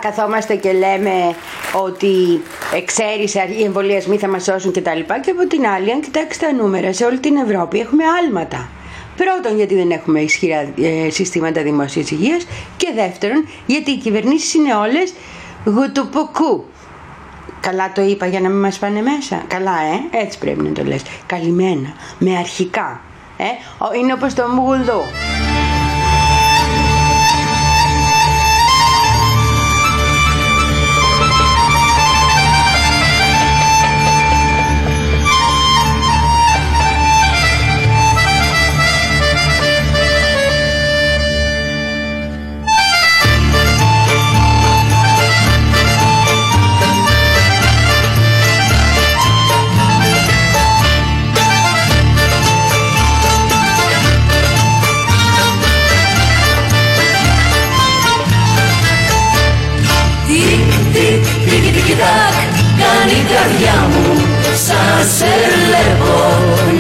[0.03, 1.35] καθόμαστε και λέμε
[1.85, 2.41] ότι
[2.75, 4.89] εξαίρεση οι εμβολιασμοί θα μας σώσουν κτλ.
[4.99, 8.69] Και, και από την άλλη, αν κοιτάξεις τα νούμερα, σε όλη την Ευρώπη έχουμε άλματα.
[9.17, 12.47] Πρώτον, γιατί δεν έχουμε ισχυρά ε, συστήματα δημόσιας υγείας
[12.77, 15.13] και δεύτερον, γιατί οι κυβερνήσεις είναι όλες
[15.65, 16.65] γουτουποκού.
[17.59, 19.43] Καλά το είπα για να μην μας πάνε μέσα.
[19.47, 19.71] Καλά,
[20.11, 21.01] ε, έτσι πρέπει να το λες.
[21.25, 23.01] Καλυμμένα, με αρχικά.
[23.37, 23.43] Ε,
[23.77, 25.01] Ο- είναι όπως το μουγουδού.
[65.17, 65.31] Σε
[65.65, 66.15] βλέπω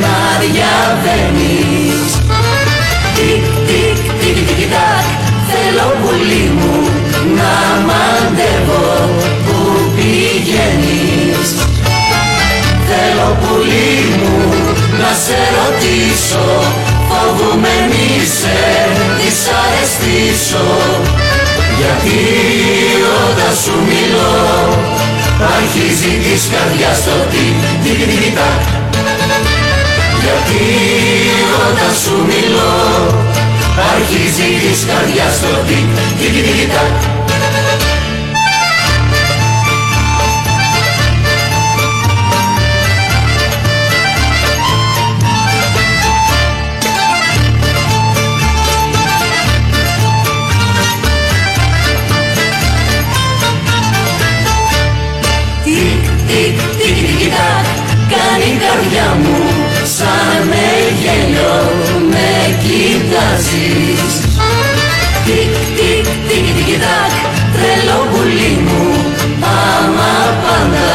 [0.03, 2.11] να διαβαίνεις.
[3.15, 5.07] Τικ, τικ, τικ, τικ, τακ
[5.51, 6.75] Θέλω πουλί μου
[7.37, 7.53] να
[7.87, 9.09] μαντεύω
[9.45, 9.57] Που
[9.95, 11.49] πηγαίνεις.
[12.89, 14.37] Θέλω πουλί μου
[14.99, 16.47] να σε ρωτήσω
[17.09, 18.59] Φοβούμαι μη σε
[19.17, 20.67] δυσαρεστήσω.
[21.79, 22.19] Γιατί
[23.25, 25.02] όταν σου μιλώ
[25.55, 28.61] αρχίζει της καρδιάς το τικ τικ τικ τακ
[30.23, 30.63] Γιατί
[31.67, 32.75] όταν σου μιλώ
[33.93, 37.12] αρχίζει της καρδιάς το τικ
[58.49, 59.37] η καρδιά μου
[59.97, 60.67] σαν με
[61.01, 61.57] γέλιο
[62.11, 62.31] με
[62.63, 64.13] κοιτάζεις.
[65.25, 67.13] Τικ, τικ, τικ, τικ, τακ
[67.53, 68.83] Τρελό πουλί μου
[69.59, 70.13] άμα
[70.43, 70.93] πάντα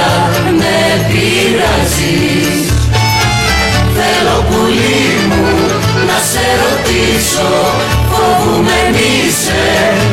[0.58, 0.78] με
[1.08, 2.58] πειράζεις.
[3.96, 5.46] Θέλω πουλί μου
[6.08, 7.50] να σε ρωτήσω
[8.10, 9.62] Φοβούμαι μη σε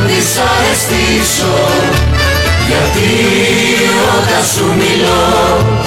[0.07, 1.57] δυσαρεστήσω.
[2.67, 3.11] Γιατί
[4.17, 5.84] όταν σου μιλώ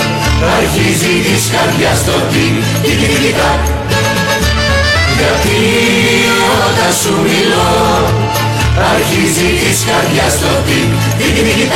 [0.57, 3.63] αρχίζει της καρδιάς το τικ τικ τικ τακ
[5.19, 5.59] Γιατί
[6.67, 7.71] όταν σου μιλώ
[8.93, 11.73] αρχίζει της καρδιάς το τικ τικ τικ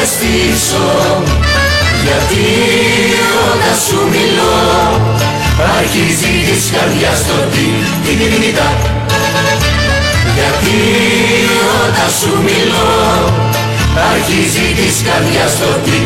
[0.00, 1.22] δυσαρεστήσω
[2.02, 2.44] Γιατί
[3.48, 4.56] όταν σου μιλώ
[5.78, 7.66] Αρχίζει της καρδιάς το τι,
[8.04, 8.68] τι, τι, τι, τι, τα.
[10.36, 10.78] Γιατί
[11.84, 12.92] όταν σου μιλώ
[14.12, 15.98] Αρχίζει της καρδιάς το τι,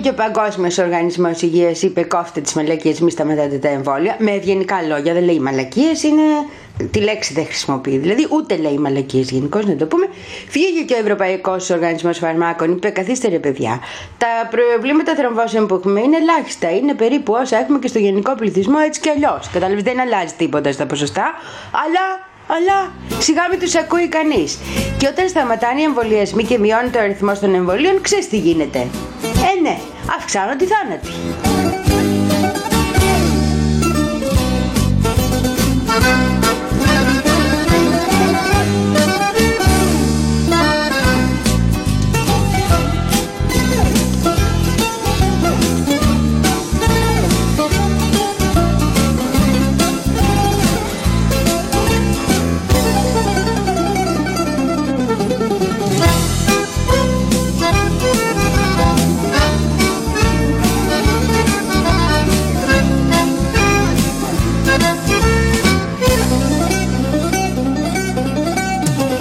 [0.00, 4.16] και ο Παγκόσμιος Οργανισμός Υγείας είπε κόφτε τις μαλακίες, μη σταματάτε τα εμβόλια.
[4.18, 6.22] Με ευγενικά λόγια, δεν λέει μαλακίες, είναι.
[6.90, 7.98] Τη λέξη δεν χρησιμοποιεί.
[7.98, 10.06] Δηλαδή, ούτε λέει μαλακίες γενικώς, να το πούμε.
[10.48, 13.80] Φύγει και ο Ευρωπαϊκός Οργανισμός Φαρμάκων, είπε καθίστε ρε παιδιά.
[14.18, 16.70] Τα προβλήματα θρομβώσεων που έχουμε είναι ελάχιστα.
[16.70, 19.50] Είναι περίπου όσα έχουμε και στο γενικό πληθυσμό έτσι κι αλλιώς.
[19.52, 21.24] Κατάλαβες, δεν αλλάζει τίποτα στα ποσοστά,
[21.72, 24.58] αλλά αλλά σιγά μην τους ακούει κανείς.
[24.98, 28.86] Και όταν σταματάνε οι εμβολιασμοί και μειώνεται ο αριθμός των εμβολίων, ξέρεις τι γίνεται.
[29.60, 29.78] Ε, ναι,
[30.16, 31.59] αυξάνονται οι θάνατοι.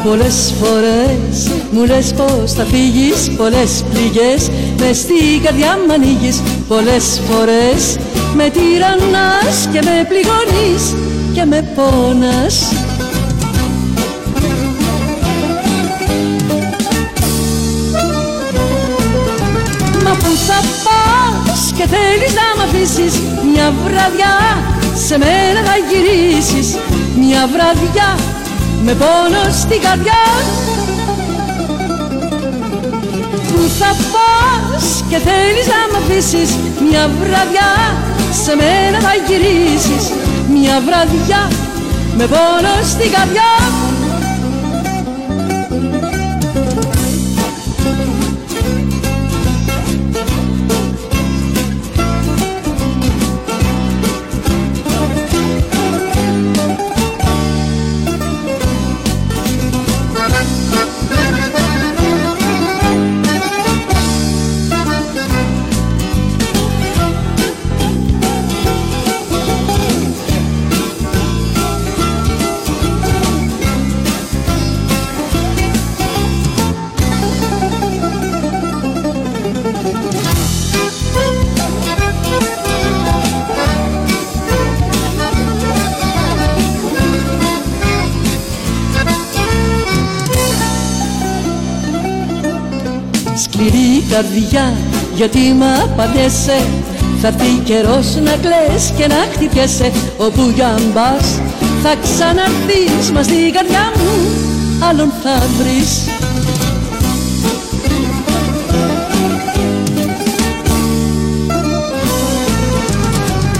[0.10, 1.52] Πολλές φορές.
[1.72, 4.50] Μου λες πως θα φύγεις Πολλές πληγές.
[4.80, 7.98] Μες στην καρδιά μ' ανοίγεις Πολλές φορές.
[8.36, 10.96] Με τυραννάς και με πληγώνεις
[11.34, 12.74] και με πόνας.
[20.04, 23.22] Μα που θα πας και θέλεις να μ' αφήσεις;
[23.54, 24.36] Μια βραδιά
[25.08, 26.78] σε μένα θα γυρίσεις.
[27.20, 28.39] Μια βραδιά
[28.90, 30.24] με πόνο στην καρδιά.
[33.48, 36.50] Πού θα πας και θέλεις να μ' αφήσεις
[36.90, 37.72] Μια βραδιά
[38.44, 40.12] σε μένα θα γυρίσεις.
[40.54, 41.52] Μια βραδιά
[42.18, 43.52] με πόνο στην καρδιά
[94.60, 94.78] καρδιά
[95.16, 96.60] γιατί μ' απαντέσαι.
[97.22, 99.92] Θα έρθει καιρός να κλαις και να χτυπιέσαι.
[100.18, 101.40] Όπου για αν πας
[101.84, 104.12] θα ξαναρθείς Μας στην καρδιά μου
[104.90, 106.08] άλλον θα βρεις.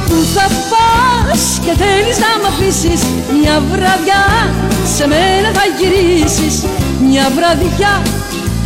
[0.08, 3.02] Πού θα πας και θέλεις να μ' αφήσεις
[3.42, 4.24] Μια βραδιά
[4.96, 6.66] σε μένα θα γυρίσεις.
[7.10, 8.02] Μια βραδιά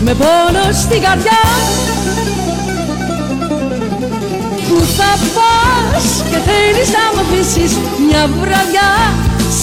[0.06, 1.42] με πόνο στην καρδιά
[4.74, 8.90] Πού θα πας και θέλεις να μ' αφήσεις Μια βραδιά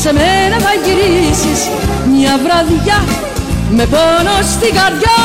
[0.01, 1.69] σε μένα θα γυρίσεις
[2.17, 3.05] Μια βραδιά
[3.71, 5.21] με πόνο στην καρδιά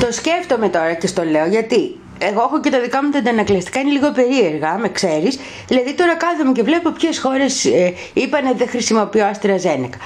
[0.00, 3.80] Το σκέφτομαι τώρα και στο λέω γιατί εγώ έχω και τα δικά μου τα αντανακλαστικά,
[3.80, 5.38] είναι λίγο περίεργα, με ξέρεις.
[5.66, 9.98] Δηλαδή τώρα κάθομαι και βλέπω ποιες χώρες ε, είπαν δεν χρησιμοποιώ AstraZeneca.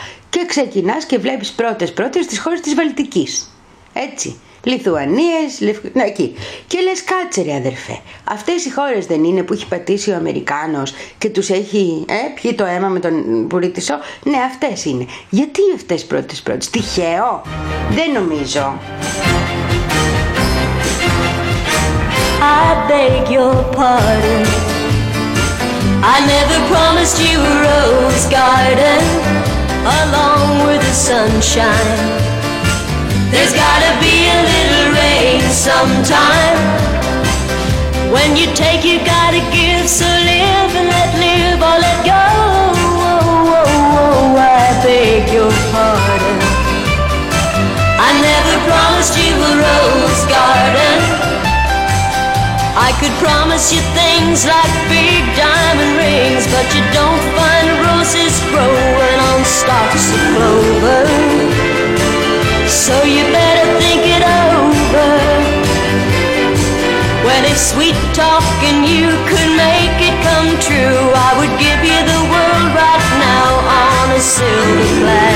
[0.45, 3.51] Και ξεκινάς και βλέπεις πρώτες πρώτες τις χώρες της Βαλτικής.
[3.93, 4.41] Έτσι.
[4.63, 5.95] Λιθουανίες, Λευκ...
[5.95, 6.35] ναι, εκεί.
[6.67, 8.01] Και λες, κάτσε ρε αδερφέ.
[8.25, 12.55] Αυτές οι χώρες δεν είναι που έχει πατήσει ο Αμερικάνος και τους έχει ε, πιει
[12.55, 13.95] το αίμα με τον πουρίτισο.
[14.23, 15.07] Ναι, αυτές είναι.
[15.31, 17.43] Γιατί αυτές πρώτες πρώτες; Τυχαίο.
[17.91, 18.79] Δεν νομίζω.
[22.41, 24.45] I beg your pardon.
[26.15, 29.54] I never promised you a rose garden
[29.85, 32.01] along with the sunshine.
[33.31, 36.59] There's gotta be a little rain sometime.
[38.11, 39.89] When you take, you gotta give.
[39.89, 42.25] So live and let live or let go.
[42.25, 43.65] Oh, oh,
[44.01, 46.39] oh, I beg your pardon.
[48.01, 51.34] I never promised you a rose garden.
[52.75, 59.19] I could promise you things like big diamond rings, but you don't find roses growing
[59.31, 61.07] on stalks of clover.
[62.67, 65.11] So you better think it over.
[67.23, 72.23] Well, if sweet talking you could make it come true, I would give you the
[72.27, 75.34] world right now on a silver platter.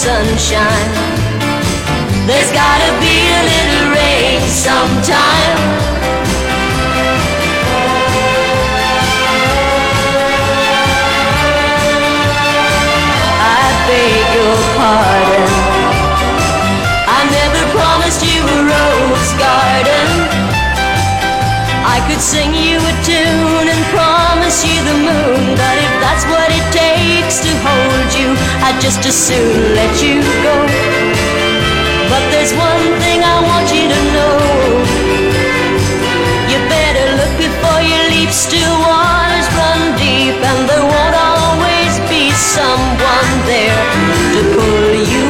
[0.00, 0.92] Sunshine.
[2.24, 5.60] There's gotta be a little rain sometime.
[13.44, 15.52] I beg your pardon.
[17.04, 20.08] I never promised you a rose garden.
[21.84, 26.48] I could sing you a tune and promise you the moon, but if that's what
[26.48, 26.89] it takes
[27.38, 28.34] to hold you,
[28.66, 30.56] I'd just as soon let you go.
[32.10, 34.34] But there's one thing I want you to know.
[36.50, 42.34] You better look before you leap, still waters run deep, and there won't always be
[42.34, 43.78] someone there
[44.34, 45.29] to pull you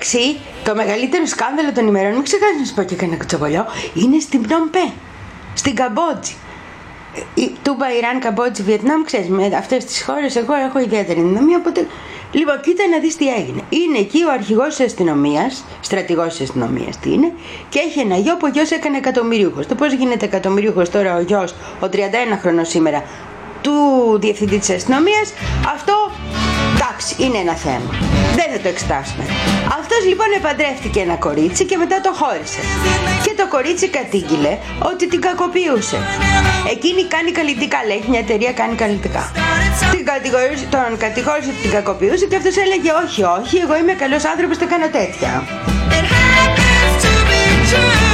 [0.00, 4.18] 6, το μεγαλύτερο σκάνδαλο των ημερών, μην ξεχάσεις να σου πω και κανένα κουτσοβολιό, είναι
[4.18, 4.92] στην Πνομπέ,
[5.54, 6.34] στην Καμπότζη.
[7.34, 11.56] Ε, Τούμπα, Ιράν, Καμπότζη, Βιετνάμ, ξέρεις, με αυτές τις χώρες εγώ έχω ιδιαίτερη δυναμία.
[11.56, 11.86] Οπότε...
[12.32, 13.62] Λοιπόν, κοίτα να δεις τι έγινε.
[13.68, 17.32] Είναι εκεί ο αρχηγός της αστυνομίας, στρατηγός της αστυνομίας τι είναι,
[17.68, 19.66] και έχει ένα γιο που ο γιος έκανε εκατομμυρίουχος.
[19.66, 23.04] Το πώς γίνεται εκατομμυρίουχος τώρα ο γιος, ο 31χρονο σήμερα,
[23.60, 23.72] του
[24.20, 25.32] διευθυντή της αστυνομίας,
[25.74, 26.10] αυτό
[26.74, 27.90] εντάξει, είναι ένα θέμα.
[28.38, 29.24] Δεν θα το εξετάσουμε.
[29.78, 32.60] Αυτός λοιπόν επαντρεύτηκε ένα κορίτσι και μετά το χώρισε.
[33.24, 34.52] Και το κορίτσι κατήγγειλε
[34.90, 35.98] ότι την κακοποιούσε.
[36.74, 39.22] Εκείνη κάνει καλλιτικά, λέει, έχει μια εταιρεία κάνει καλλιτικά.
[39.94, 44.24] Την κατηγορούσε, τον κατηγόρησε ότι την κακοποιούσε και αυτός έλεγε όχι, όχι, εγώ είμαι καλός
[44.32, 45.32] άνθρωπος, δεν κάνω τέτοια.
[45.92, 46.06] You
[46.36, 48.09] start to smile at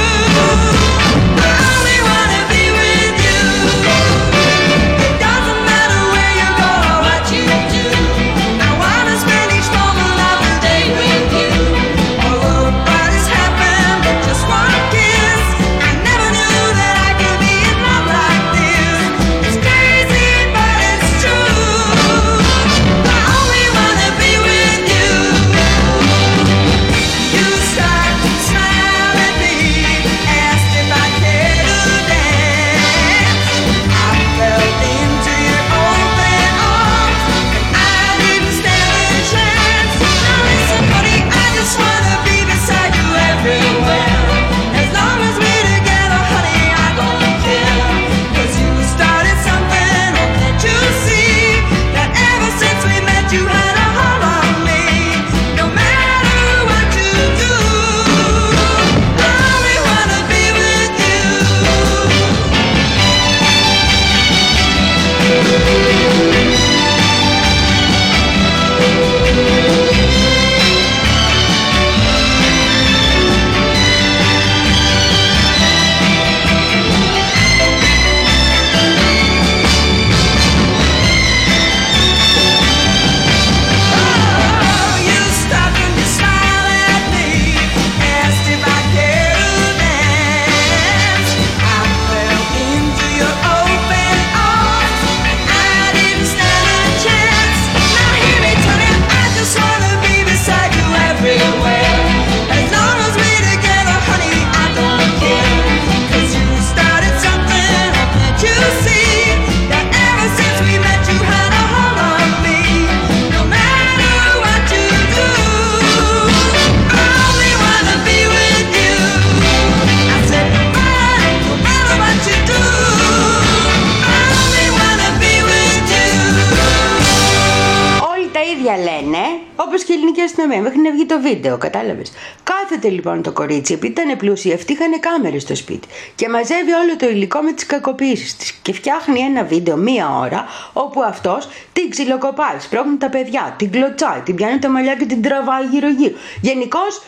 [131.47, 132.11] βίντεο, κατάλαβες;
[132.43, 136.95] Κάθεται λοιπόν το κορίτσι, επειδή ήταν πλούσιοι, αυτοί είχαν κάμερες στο σπίτι και μαζεύει όλο
[136.97, 141.89] το υλικό με τις κακοποίησεις της και φτιάχνει ένα βίντεο μία ώρα όπου αυτός την
[141.89, 146.15] ξυλοκοπάει, σπρώχνει τα παιδιά, την κλωτσάει, την πιάνει τα μαλλιά και την τραβάει γύρω-γύρω.
[146.41, 147.01] Γενικώς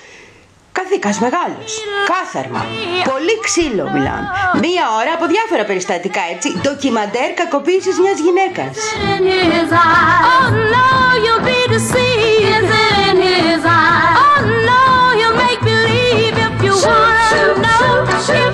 [0.71, 1.71] Καθήκας μεγάλος,
[2.11, 2.65] κάθαρμα,
[3.11, 4.27] πολύ ξύλο μιλάμε.
[4.63, 8.77] Μία ώρα από διάφορα περιστατικά έτσι, ντοκιμαντέρ κακοποίησης μιας γυναίκας.
[10.31, 10.89] Oh no,
[16.69, 18.48] you wanna know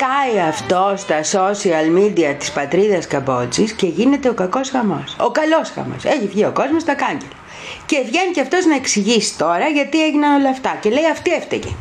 [0.00, 5.16] σκάει αυτός στα social media της πατρίδας Καμπότσης και γίνεται ο κακός χαμός.
[5.18, 6.04] Ο καλός χαμός.
[6.04, 7.38] Έχει βγει ο κόσμος στα κάγκελα.
[7.86, 10.78] Και βγαίνει και αυτός να εξηγήσει τώρα γιατί έγιναν όλα αυτά.
[10.80, 11.72] Και λέει αυτή έφταιγε.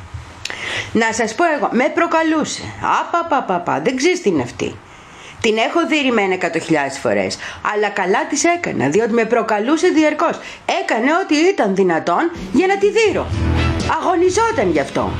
[0.91, 2.61] Να σας πω εγώ, με προκαλούσε.
[2.99, 4.75] Απαπαπαπα, δεν ξέρεις τι είναι αυτή.
[5.41, 7.37] Την έχω δει ρημένα 100.000 φορές,
[7.73, 10.39] αλλά καλά τις έκανα, διότι με προκαλούσε διαρκώς.
[10.81, 13.27] Έκανε ό,τι ήταν δυνατόν για να τη δείρω.
[13.99, 15.11] Αγωνιζόταν γι' αυτό.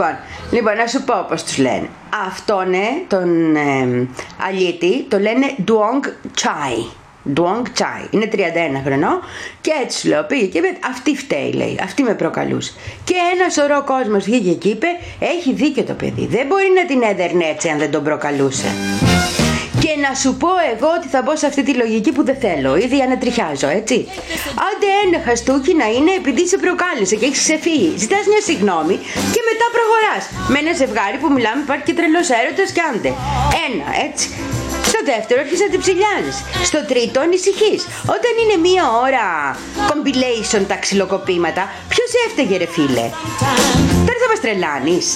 [0.00, 0.18] Λοιπόν,
[0.50, 1.88] λοιπόν να σου πω πώς τους λένε.
[2.26, 2.78] Αυτόν ε,
[3.08, 4.08] τον ε,
[4.48, 6.06] αλήτη το λένε Duong
[6.40, 6.90] Chai.
[7.34, 8.06] Duong Chai.
[8.10, 8.36] Είναι 31
[8.84, 9.20] χρονών
[9.60, 11.78] και έτσι σου λέω πήγε και είπε αυτή φταίει λέει.
[11.82, 12.72] Αυτή με προκαλούσε.
[13.04, 14.86] Και ένας σωρό κόσμος βγήκε και είπε
[15.18, 16.26] έχει δίκιο το παιδί.
[16.26, 18.68] Δεν μπορεί να την έδερνε έτσι αν δεν τον προκαλούσε.
[19.84, 22.70] Και να σου πω εγώ ότι θα μπω σε αυτή τη λογική που δεν θέλω.
[22.76, 23.96] Ήδη ανατριχιάζω, έτσι.
[24.66, 27.90] Άντε ένα χαστούκι να είναι επειδή σε προκάλεσε και έχεις ξεφύγει.
[28.02, 28.96] Ζητάς μια συγγνώμη
[29.34, 30.22] και μετά προχωράς.
[30.52, 33.10] Με ένα ζευγάρι που μιλάμε υπάρχει και τρελός έρωτας και άντε.
[33.66, 34.26] Ένα, έτσι.
[34.90, 36.36] Στο δεύτερο αρχίζει να την ψηλιάζεις.
[36.68, 37.80] Στο τρίτο ανησυχείς.
[38.16, 39.26] Όταν είναι μία ώρα
[39.90, 41.62] compilation τα ξυλοκοπήματα,
[41.92, 43.06] ποιος έφταιγε ρε φίλε;
[44.06, 45.06] Τώρα θα μας τρελάνεις.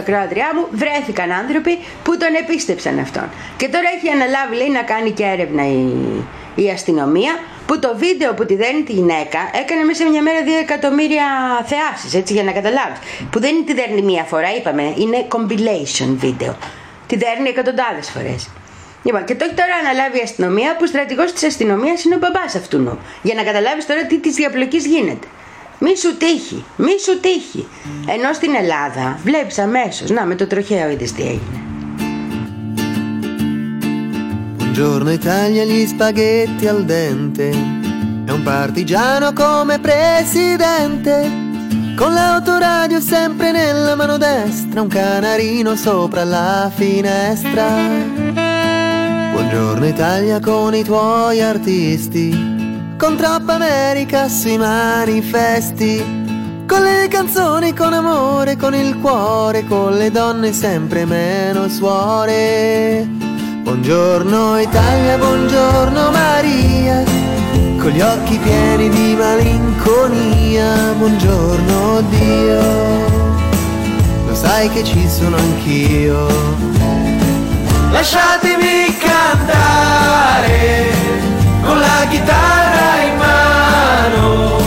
[0.00, 3.28] Ακροάτριά μου βρέθηκαν άνθρωποι που τον επίστεψαν αυτόν.
[3.56, 5.84] Και τώρα έχει αναλάβει λέει να κάνει και έρευνα η,
[6.64, 7.32] η αστυνομία
[7.66, 11.26] που το βίντεο που τη δένει τη γυναίκα έκανε μέσα σε μια μέρα 2 εκατομμύρια
[11.70, 12.98] θεάσεις έτσι για να καταλάβεις.
[13.30, 16.56] Που δεν τη δέρνει μία φορά είπαμε είναι compilation βίντεο.
[17.06, 18.48] Τη δέρνει εκατοντάδες φορές.
[19.02, 22.54] Λοιπόν, και το έχει τώρα αναλάβει η αστυνομία που στρατηγός της αστυνομίας είναι ο μπαμπάς
[22.54, 22.98] αυτού νου.
[23.22, 25.26] Για να καταλάβεις τώρα τι της διαπλοκής γίνεται.
[25.79, 27.67] Μη σου τύχει, μη σου τύχει.
[28.07, 31.59] Ενώ στην Ελλάδα βλέπει αμέσω, να με το τροχαίο είδε τι έγινε.
[34.57, 37.49] Buongiorno Italia, gli spaghetti al dente.
[38.25, 41.31] È un partigiano come presidente.
[41.95, 47.67] Con l'autoradio sempre nella mano destra, un canarino sopra la finestra.
[49.31, 52.48] Buongiorno Italia con i tuoi artisti.
[53.00, 56.04] con troppa America sui manifesti.
[56.66, 63.08] Con le canzoni, con amore, con il cuore, con le donne sempre meno suore.
[63.62, 67.02] Buongiorno Italia, buongiorno Maria,
[67.80, 72.60] con gli occhi pieni di malinconia, buongiorno Dio,
[74.26, 76.26] lo sai che ci sono anch'io.
[77.92, 80.90] Lasciatemi cantare
[81.62, 82.59] con la chitarra
[84.10, 84.58] mano,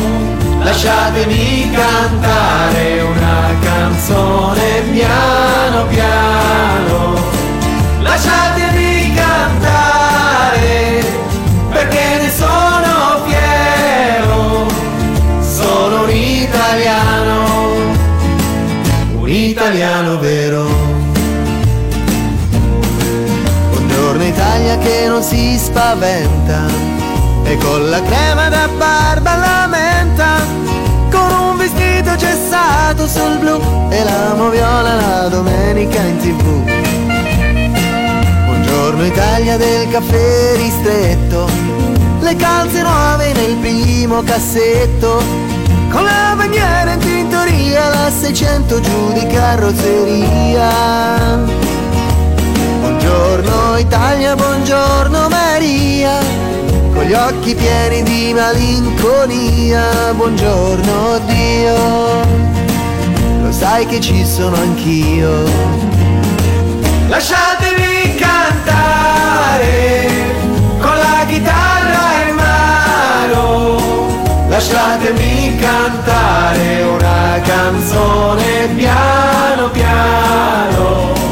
[0.59, 7.31] lasciatemi cantare una canzone piano piano.
[8.01, 11.03] Lasciatemi cantare
[11.71, 14.67] perché ne sono fiero,
[15.41, 17.45] sono un italiano,
[19.19, 20.91] un italiano vero.
[23.71, 26.65] Buongiorno Italia che non si spaventa
[27.45, 28.62] e con la crema da
[32.93, 36.71] gessato sul blu e l'amo viola la domenica in tv.
[38.45, 41.49] Buongiorno Italia del caffè ristretto,
[42.19, 45.21] le calze nuove nel primo cassetto,
[45.89, 50.71] con la bandiera in tintoria, la 600 giù di carrozzeria.
[52.79, 56.19] Buongiorno Italia, buongiorno Maria,
[56.93, 62.42] con gli occhi pieni di malinconia, buongiorno Dio,
[63.53, 65.43] sai che ci sono anch'io.
[67.07, 70.07] Lasciatemi cantare
[70.79, 73.77] con la chitarra in mano,
[74.47, 81.22] lasciatemi cantare una canzone piano piano.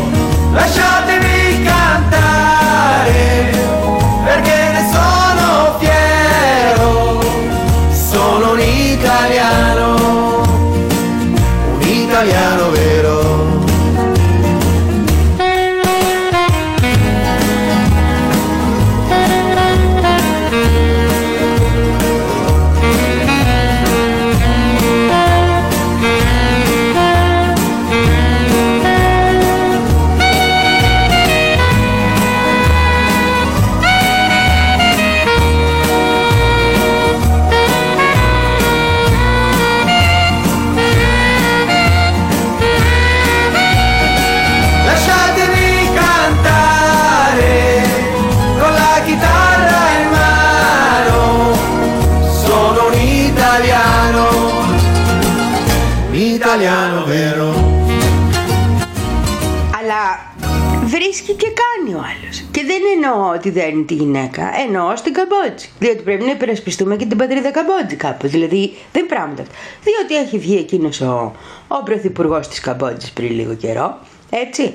[63.41, 65.69] Ότι δένει τη γυναίκα, εννοώ στην Καμπότζη.
[65.79, 68.27] Διότι πρέπει να υπερασπιστούμε και την πατρίδα Καμπότζη κάπου.
[68.27, 69.53] Δηλαδή δεν πράγματα αυτά.
[69.83, 71.33] Διότι έχει βγει εκείνος ο,
[71.67, 73.97] ο πρωθυπουργός της Καμπότζης πριν λίγο καιρό,
[74.29, 74.73] έτσι.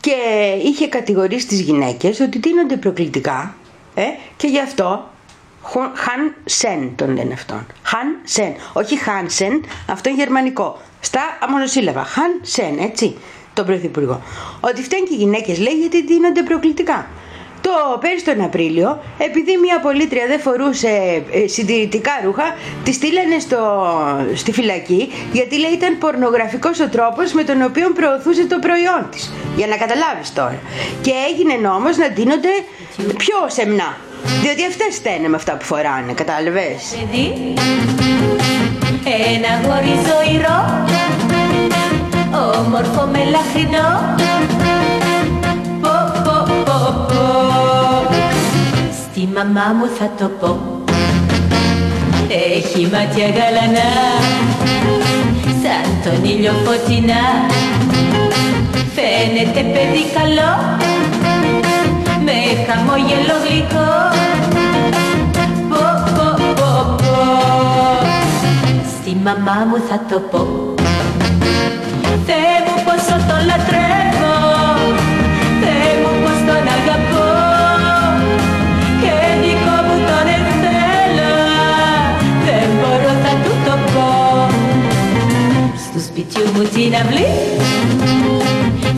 [0.00, 0.14] Και
[0.64, 3.54] είχε κατηγορήσει τις γυναίκες ότι τίνονται προκλητικά
[3.94, 4.02] ε,
[4.36, 5.08] και γι' αυτό
[5.62, 7.66] Χο- Χαν Σεν τον λένε αυτόν.
[7.82, 8.54] Χαν Σεν.
[8.72, 10.80] Όχι Χάνσεν, αυτό είναι γερμανικό.
[11.00, 12.04] Στα αμονοσύλλαβα.
[12.04, 13.16] Χαν Σεν, έτσι.
[13.54, 14.22] Τον πρωθυπουργό.
[14.60, 17.06] Ότι φταίνουν και οι γυναίκες λέει γιατί δίνονται προκλητικά.
[17.66, 20.88] Το πέρυσι τον Απρίλιο, επειδή μια πολίτρια δεν φορούσε
[21.32, 23.60] ε, συντηρητικά ρούχα, τη στείλανε στο,
[24.34, 29.32] στη φυλακή γιατί λέει ήταν πορνογραφικός ο τρόπος με τον οποίο προωθούσε το προϊόν της.
[29.56, 30.58] Για να καταλάβεις τώρα.
[31.02, 32.52] Και έγινε νόμος να δίνονται
[33.16, 33.96] πιο σεμνά.
[34.42, 37.54] Διότι αυτές στένε με αυτά που φοράνε, κατάλαβες; παιδί
[39.34, 40.58] Ένα γόρι ζωηρό
[42.58, 44.14] Όμορφο με λαχρινό
[49.16, 50.60] Στη μαμά μου θα το πω.
[52.28, 53.90] Έχει μάτια γαλανά
[55.62, 57.24] Σαν τον ήλιο φωτεινά.
[58.94, 60.52] Φαίνεται παιδί καλό
[62.24, 62.36] Με
[62.66, 63.92] χαμόγελο γλυκό.
[65.68, 65.84] Πω
[66.16, 66.28] πω
[66.58, 67.16] πω πω.
[68.94, 70.74] Στη μαμά μου θα το πω.
[72.26, 74.05] Θεέ μου πόσο τον λατρεύω
[86.28, 87.26] σπιτιού μου την αυλή.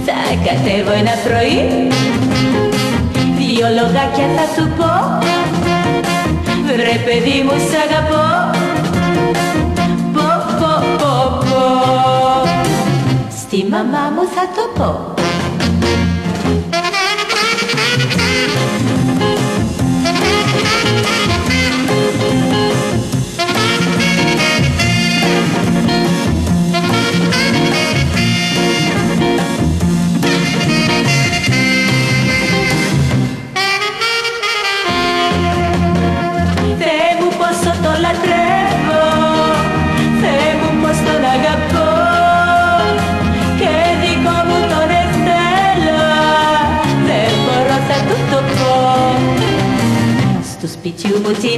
[0.06, 1.88] Θα κατέβω ένα πρωί.
[3.38, 4.92] Δύο λογάκια θα του πω.
[6.66, 8.26] Βρε παιδί μου σ' αγαπώ.
[10.12, 10.28] Πω
[10.58, 11.64] πω πω πω.
[13.40, 15.17] Στη μαμά μου θα το πω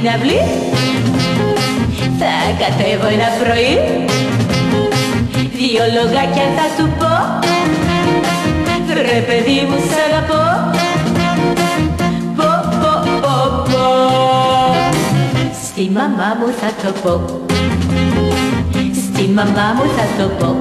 [0.01, 0.41] σπιτιού μου την αυλή.
[2.19, 3.73] Θα κατέβω ένα πρωί.
[5.57, 7.13] Δύο λογάκια θα του πω.
[8.93, 10.43] Ρε παιδί μου σ' αγαπώ.
[12.35, 12.49] Πω
[12.81, 13.35] πω πω
[13.71, 13.85] πω.
[15.63, 17.13] Στη μαμά μου θα το πω.
[19.03, 20.55] Στη μαμά μου θα το πω.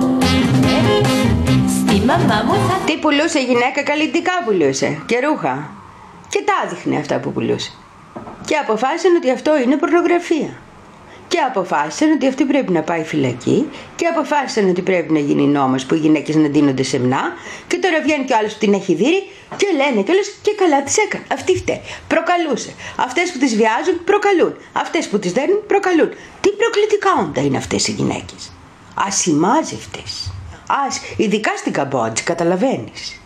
[1.79, 4.99] Στη μαμά μου θα Τι πουλούσε η γυναίκα, καλλιτικά πουλούσε.
[5.07, 5.71] Και ρούχα.
[6.29, 7.73] Και τα άδειχνε αυτά που πουλούσε.
[8.51, 10.51] Και αποφάσισαν ότι αυτό είναι πορνογραφία.
[11.29, 15.85] Και αποφάσισαν ότι αυτή πρέπει να πάει φυλακή και αποφάσισαν ότι πρέπει να γίνει νόμος
[15.87, 17.23] που οι γυναίκες να δίνονται σεμνά
[17.67, 19.15] και τώρα βγαίνει και ο άλλος που την έχει δει
[19.57, 20.13] και λένε και
[20.43, 21.25] και καλά τις έκανε.
[21.33, 21.81] Αυτή φταίει.
[22.09, 22.73] Προκαλούσε.
[22.97, 24.55] Αυτές που τις βιάζουν προκαλούν.
[24.73, 26.11] Αυτές που τις δένουν προκαλούν.
[26.41, 28.53] Τι προκλητικά όντα είναι αυτές οι γυναίκες.
[28.95, 30.33] Ασημάζευτες.
[30.87, 33.21] Ας, ειδικά στην Καμπότζη, καταλαβαίνεις.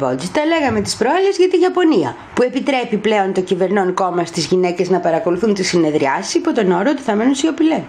[0.00, 0.30] Μόνο θέμα Καμπότζη.
[0.32, 4.90] Τα λέγαμε τις προάλλες για τη Ιαπωνία, που επιτρέπει πλέον το κυβερνών κόμμα στις γυναίκες
[4.90, 7.82] να παρακολουθούν τις συνεδριάσεις υπό τον όρο ότι θα μένουν σιωπηλέ.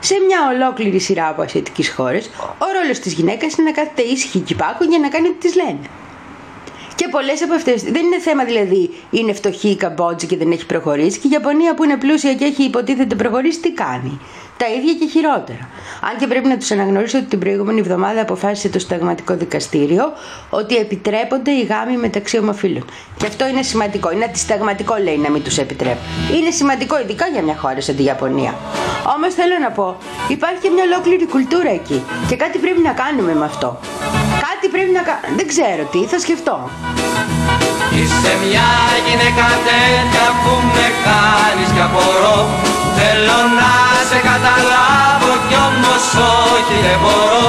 [0.00, 2.26] Σε μια ολόκληρη σειρά από ασιατικές χώρες,
[2.58, 5.78] ο ρόλος της γυναίκας είναι να κάθεται ήσυχη κυπάκου για να κάνει ό,τι της λένε.
[6.94, 7.82] Και πολλές από αυτές.
[7.82, 11.18] Δεν είναι θέμα δηλαδή είναι φτωχή η Καμπότζη και δεν έχει προχωρήσει.
[11.18, 14.20] Και η Ιαπωνία που είναι πλούσια και έχει υποτίθεται προχωρήσει, τι κάνει.
[14.56, 15.68] Τα ίδια και χειρότερα.
[16.08, 20.04] Αν και πρέπει να τους αναγνωρίσω ότι την προηγούμενη εβδομάδα αποφάσισε το Συνταγματικό Δικαστήριο
[20.50, 22.84] ότι επιτρέπονται οι γάμοι μεταξύ ομοφύλων.
[23.16, 24.12] Και αυτό είναι σημαντικό.
[24.12, 26.02] Είναι αντισυνταγματικό λέει να μην τους επιτρέπουν.
[26.36, 28.54] Είναι σημαντικό ειδικά για μια χώρα σαν τη Ιαπωνία.
[29.16, 29.96] Όμως θέλω να πω,
[30.28, 32.02] υπάρχει και μια ολόκληρη κουλτούρα εκεί.
[32.28, 33.68] Και κάτι πρέπει να κάνουμε με αυτό.
[34.46, 35.28] Κάτι πρέπει να κάνουμε.
[35.36, 36.56] Δεν ξέρω τι, θα σκεφτώ.
[37.98, 38.68] Είσαι μια
[39.06, 42.38] γυναίκα τέτοια που με κάνεις κι απορώ
[42.98, 43.70] Θέλω να
[44.08, 45.05] σε καταλάβω
[45.48, 46.04] κι όμως
[46.54, 47.46] όχι δεν μπορώ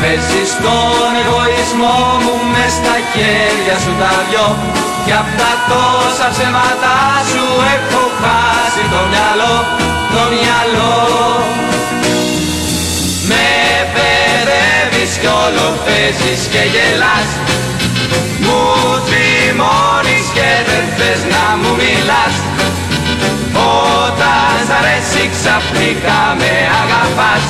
[0.00, 4.48] Παίζεις τον εγωισμό μου μες στα χέρια σου τα δυο.
[5.04, 6.94] Κι απ' τα τόσα ψέματα
[7.30, 7.44] σου
[7.74, 9.56] έχω χάσει το μυαλό,
[10.12, 10.96] το μυαλό.
[13.30, 13.48] Με
[13.94, 17.30] παιδεύεις κι όλο παίζεις και γελάς.
[18.44, 18.60] Μου
[19.08, 22.34] θυμώνεις και δεν θες να μου μιλάς
[25.00, 26.52] Όταν σ' αρέσει ξαφνικά με
[26.82, 27.44] αγαπάς.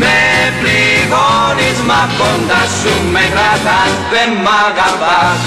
[0.00, 0.16] Με
[0.60, 3.92] πληγώνεις μα κοντά σου με κρατάς.
[4.12, 5.40] Δεν μ' αγαπάς.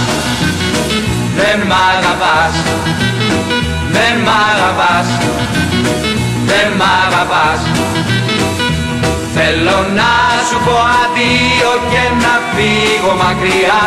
[1.38, 2.56] Δεν μ' αγαπάς.
[3.96, 5.08] Δεν μ' αγαπάς.
[6.46, 7.73] Δεν μ' αγαπάς
[9.46, 10.14] Θέλω να
[10.48, 13.82] σου πω αντίο και να φύγω μακριά.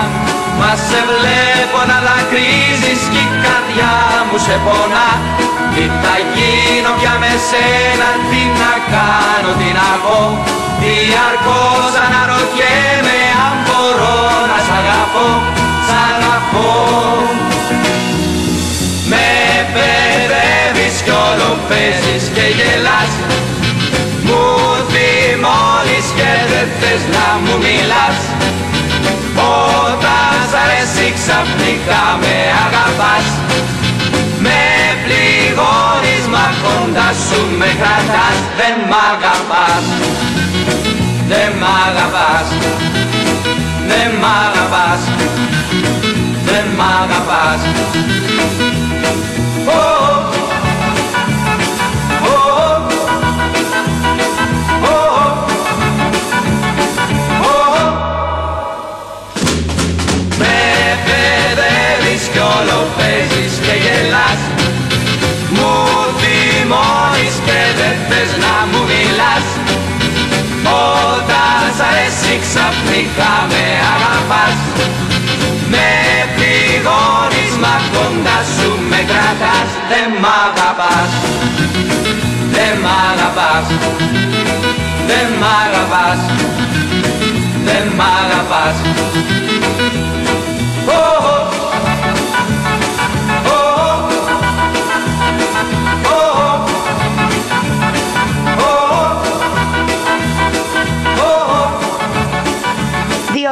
[0.59, 3.95] Μα σε βλέπω να δακρύζεις κι η καρδιά
[4.27, 5.11] μου σε πονά.
[5.73, 10.21] Τι θα γίνω πια με σένα, τι να κάνω, τι να πω.
[10.81, 14.19] Διαρκώς αναρωτιέμαι αν μπορώ
[14.51, 15.29] να σ' αγαπώ,
[15.87, 16.73] σ' αγαπώ.
[19.11, 19.29] Με
[19.75, 23.13] παιδεύεις κι όλο παίζεις και γελάς
[26.67, 28.19] δεν θες να μου μιλάς.
[29.89, 32.37] Όταν σ' αρέσει ξαφνικά με
[32.67, 33.27] αγαπάς.
[34.45, 34.63] Με
[35.03, 38.39] πληγώνεις μα κοντά σου με κρατάς.
[38.59, 39.85] Δεν μ' αγαπάς.
[41.31, 42.49] Δεν μ' αγαπάς.
[43.91, 45.01] Δεν μ' αγαπάς.
[46.49, 47.61] Δεν μ' αγαπάς
[62.67, 64.41] παιδεύεις κι όλο παίζεις και γελάς.
[65.55, 65.73] Μου
[66.21, 69.47] θυμώνεις και δεν θες να μου μιλάς.
[71.19, 73.65] Όταν σ' αρέσει ξαφνικά με
[73.95, 74.59] αγαπάς.
[75.73, 75.89] Με
[76.35, 79.71] πληγώνεις μα κοντά σου με κρατάς.
[79.91, 81.11] Δεν μ' αγαπάς.
[82.55, 83.67] Δεν μ' αγαπάς.
[85.09, 86.21] Δεν μ' αγαπάς.
[87.67, 88.77] Δεν μ' αγαπάς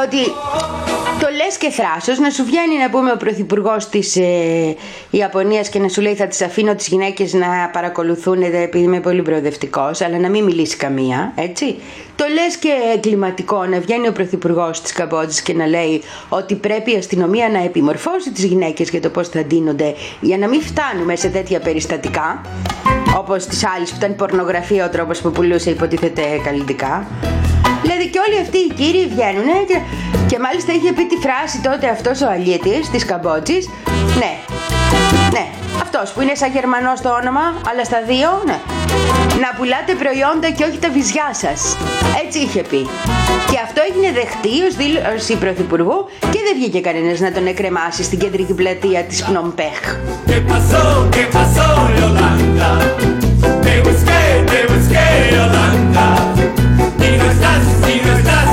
[0.09, 0.31] Διότι
[1.20, 4.76] το λες και θράσος να σου βγαίνει να πούμε ο Πρωθυπουργός της ε,
[5.10, 9.01] Ιαπωνίας και να σου λέει θα τις αφήνω τις γυναίκες να παρακολουθούν ε, επειδή είμαι
[9.01, 11.76] πολύ προοδευτικός αλλά να μην μιλήσει καμία έτσι.
[12.16, 16.93] Το λες και εγκληματικό να βγαίνει ο Πρωθυπουργός της Καμπότζης και να λέει ότι πρέπει
[16.93, 21.16] η αστυνομία να επιμορφώσει τις γυναίκες για το πώς θα ντύνονται για να μην φτάνουμε
[21.16, 22.40] σε τέτοια περιστατικά
[23.16, 27.06] όπως τις άλλες που ήταν πορνογραφία ο τρόπος που πουλούσε υποτίθεται καλλιτικά
[27.85, 29.78] Δηλαδή και όλοι αυτοί οι κύριοι βγαίνουν και,
[30.31, 33.65] και μάλιστα είχε πει τη φράση τότε αυτός ο αλήτης της Καμπότζης
[34.23, 34.32] Ναι,
[35.36, 35.44] ναι,
[35.82, 38.59] αυτός που είναι σαν Γερμανός στο όνομα αλλά στα δύο, ναι
[39.43, 41.77] Να πουλάτε προϊόντα και όχι τα βυζιά σας
[42.24, 42.82] Έτσι είχε πει
[43.51, 45.98] Και αυτό έγινε δεχτή ως δήλωση πρωθυπουργού
[46.32, 49.81] και δεν βγήκε κανένας να τον εκρεμάσει στην κεντρική πλατεία της Πνομπέχ
[50.31, 50.82] ¿Qué pasó?
[51.15, 52.70] ¿Qué pasó, Yolanda?
[53.65, 55.06] Te busqué, te busqué,
[55.36, 56.34] Yolanda.
[57.05, 58.48] Y no estás, y no estás.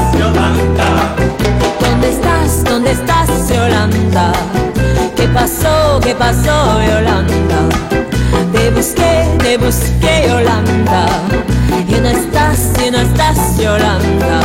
[1.79, 2.63] ¿Dónde estás?
[2.63, 4.33] ¿Dónde estás, Yolanda?
[5.15, 5.99] ¿Qué pasó?
[6.01, 7.59] ¿Qué pasó, Yolanda?
[8.51, 11.05] Te busqué, te busqué, Yolanda.
[11.87, 14.41] Y no estás, y no estás, Yolanda.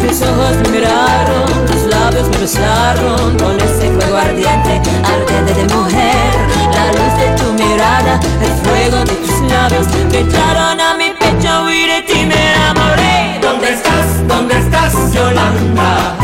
[0.00, 6.32] Tus ojos me miraron, tus labios me besaron con ese fuego ardiente, ardiente de mujer.
[6.74, 11.70] La luz de tu mirada, el fuego de tus labios me echaron a mi pecho
[11.70, 12.95] y de ti me enamoré.
[13.40, 14.28] ¿Dónde estás?
[14.28, 16.16] ¿Dónde estás, Yolanda?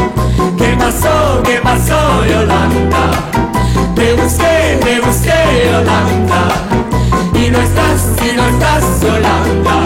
[0.58, 1.42] ¿Qué pasó?
[1.44, 3.04] ¿Qué pasó, Yolanda?
[3.94, 6.42] Te busqué, te busqué, Yolanda.
[7.34, 9.76] Y no estás, y no estás, Yolanda.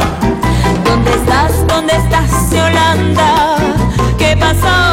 [0.85, 1.67] ¿Dónde estás?
[1.67, 3.57] ¿Dónde estás, Yolanda?
[4.19, 4.37] ¿Qué pasó?
[4.37, 4.86] ¿Qué pasó,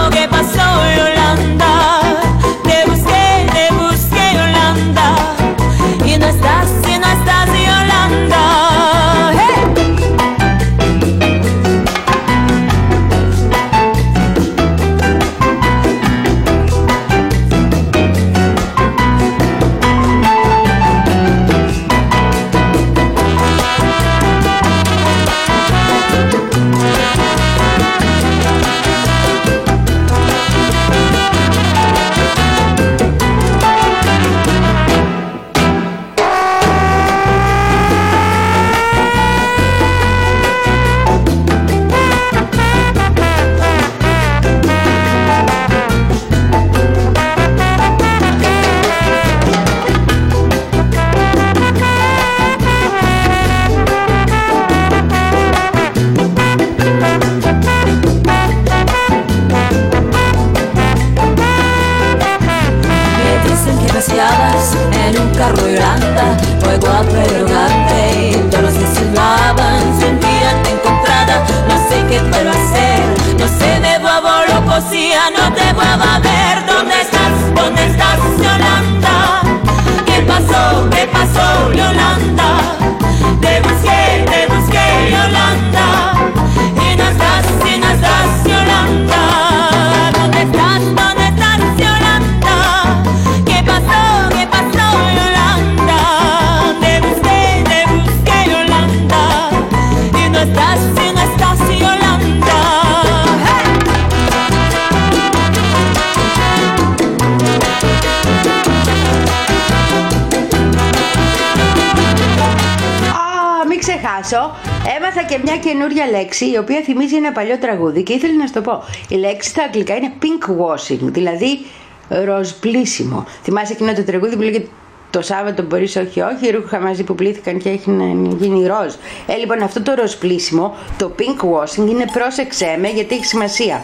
[114.24, 114.56] διαβάσω.
[114.98, 118.54] Έμαθα και μια καινούρια λέξη η οποία θυμίζει ένα παλιό τραγούδι και ήθελα να σου
[118.54, 118.84] το πω.
[119.08, 121.66] Η λέξη στα αγγλικά είναι pink washing, δηλαδή
[122.08, 123.26] ροζ πλήσιμο.
[123.44, 124.68] Θυμάσαι εκείνο το τραγούδι που λέγεται
[125.10, 128.06] το Σάββατο μπορείς όχι όχι, ρούχα μαζί που πλήθηκαν και έχει να
[128.40, 128.94] γίνει ροζ.
[129.28, 133.84] Ε, λοιπόν, αυτό το ροζ πλήσιμο, το pink washing, είναι πρόσεξέ με γιατί έχει σημασία.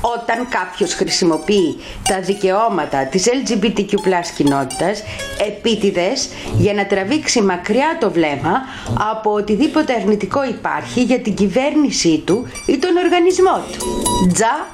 [0.00, 1.76] Όταν κάποιος χρησιμοποιεί
[2.08, 3.94] τα δικαιώματα της LGBTQ
[4.36, 5.02] κοινότητας
[5.46, 6.28] επίτηδες
[6.58, 8.62] για να τραβήξει μακριά το βλέμμα
[9.10, 13.86] από οτιδήποτε αρνητικό υπάρχει για την κυβέρνησή του ή τον οργανισμό του.
[14.32, 14.66] Τζα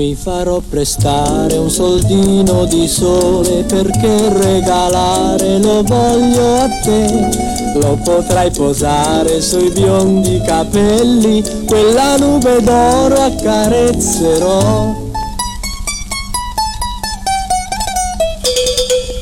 [0.00, 7.28] Mi farò prestare un soldino di sole perché regalare lo voglio a te.
[7.74, 15.09] Lo potrai posare sui biondi capelli, quella nube d'oro accarezzerò.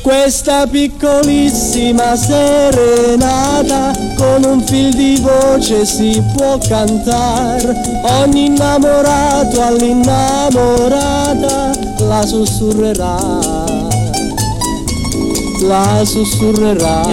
[0.01, 8.01] Questa piccolissima serenata con un fil di voce si può cantare.
[8.03, 13.17] Ogni innamorato all'innamorata la sussurrerà,
[15.61, 17.05] la sussurrerà.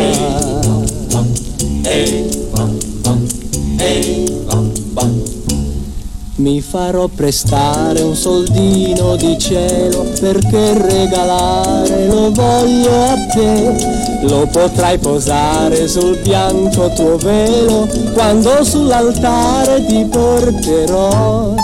[6.37, 14.19] Mi farò prestare un soldino di cielo perché regalare lo voglio a te.
[14.29, 21.55] Lo potrai posare sul bianco tuo velo quando sull'altare ti porterò.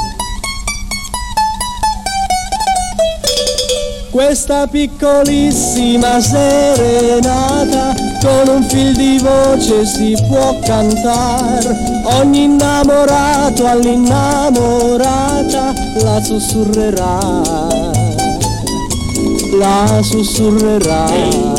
[4.13, 12.03] Questa piccolissima serenata con un fil di voce si può cantare.
[12.21, 15.73] Ogni innamorato all'innamorata
[16.03, 17.19] la sussurrerà,
[19.59, 21.51] la sussurrerà.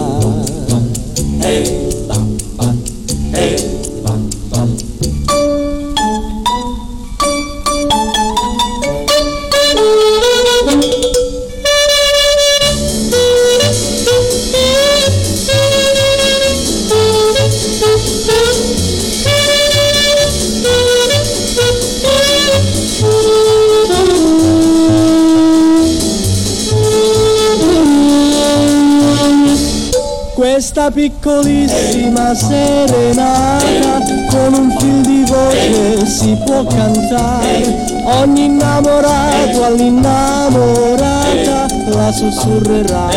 [30.73, 33.99] Questa piccolissima serenata
[34.31, 37.85] con un fil di voce si può cantare.
[38.05, 43.07] Ogni innamorato all'innamorata la sussurrerà,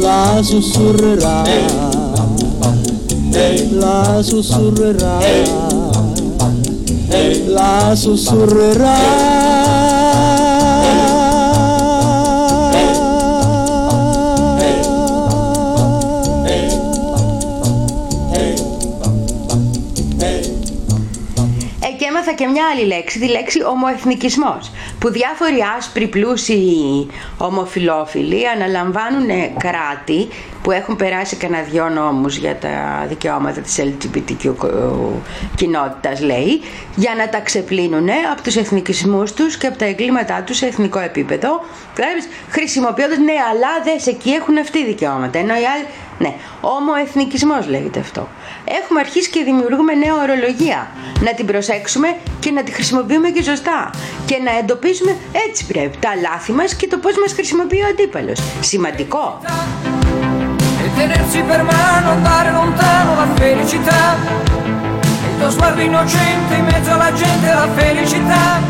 [0.00, 1.42] la sussurrerà,
[3.72, 5.18] la sussurrerà,
[7.48, 9.67] la Ε,
[22.38, 27.06] και έμαθα και μια άλλη λέξη, τη λέξη ομοεθνικισμός, που διάφοροι άσπροι πλούσιοι
[27.38, 29.28] ομοφιλόφιλοι αναλαμβάνουν
[29.58, 30.28] κράτη
[30.68, 34.52] που έχουν περάσει κανένα δυο νόμους για τα δικαιώματα της LGBTQ
[35.54, 36.60] κοινότητας λέει,
[36.96, 40.98] για να τα ξεπλύνουν από τους εθνικισμούς τους και από τα εγκλήματά τους σε εθνικό
[40.98, 41.48] επίπεδο,
[41.94, 45.86] βλέπεις, χρησιμοποιώντας, ναι αλλά δες εκεί έχουν αυτοί δικαιώματα, ενώ οι άλλοι,
[46.18, 48.28] ναι, ομοεθνικισμός λέγεται αυτό.
[48.82, 50.90] Έχουμε αρχίσει και δημιουργούμε νέα ορολογία.
[51.20, 53.90] Να την προσέξουμε και να τη χρησιμοποιούμε και σωστά.
[54.26, 55.16] Και να εντοπίσουμε
[55.48, 58.40] έτσι πρέπει τα λάθη μας και το πώς μας χρησιμοποιεί ο αντίπαλος.
[58.60, 59.40] Σημαντικό.
[60.98, 64.16] Tenersi per mano, andare lontano la felicità.
[64.56, 68.60] Il tuo sguardo innocente in mezzo alla gente la felicità.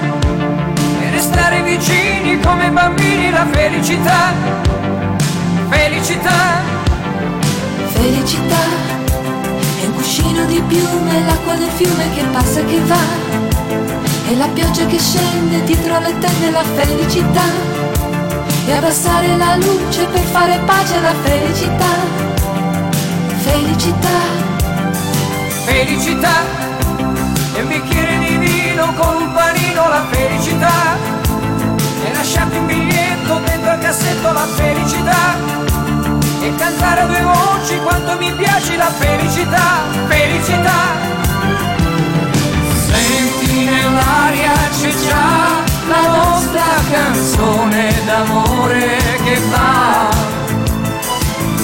[1.00, 4.34] E restare vicini come bambini la felicità.
[5.70, 6.60] Felicità.
[7.94, 8.62] Felicità
[9.80, 13.04] è un cuscino di piume, l'acqua del fiume che passa e che va.
[14.28, 17.77] E la pioggia che scende dietro le tende la felicità.
[18.68, 21.86] E abbassare la luce per fare pace alla felicità.
[23.38, 24.18] Felicità.
[25.64, 26.34] Felicità.
[27.54, 30.98] E un bicchiere di vino con un panino la felicità.
[32.04, 35.36] E lasciarti un biglietto dentro al cassetto la felicità.
[36.42, 39.80] E cantare a due voci quanto mi piace la felicità.
[40.08, 40.78] Felicità.
[42.86, 50.10] Senti nell'aria c'è già la nostra canzone d'amore che va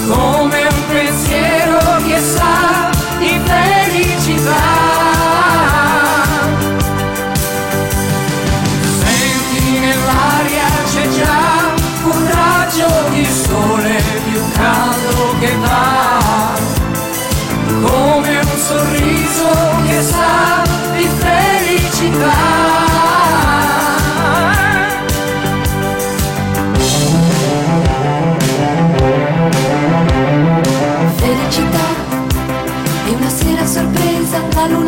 [0.07, 2.89] come un pensiero che sa
[3.19, 4.74] di felicità.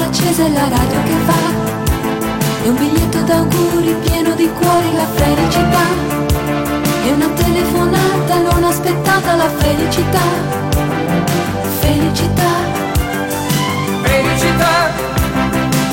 [0.08, 1.42] Accesa e la radio che va.
[2.64, 5.86] È un biglietto d'auguri pieno di cuori, la felicità.
[7.04, 10.28] È una telefonata non aspettata, la felicità.
[11.80, 12.52] Felicità.
[14.04, 14.76] Felicità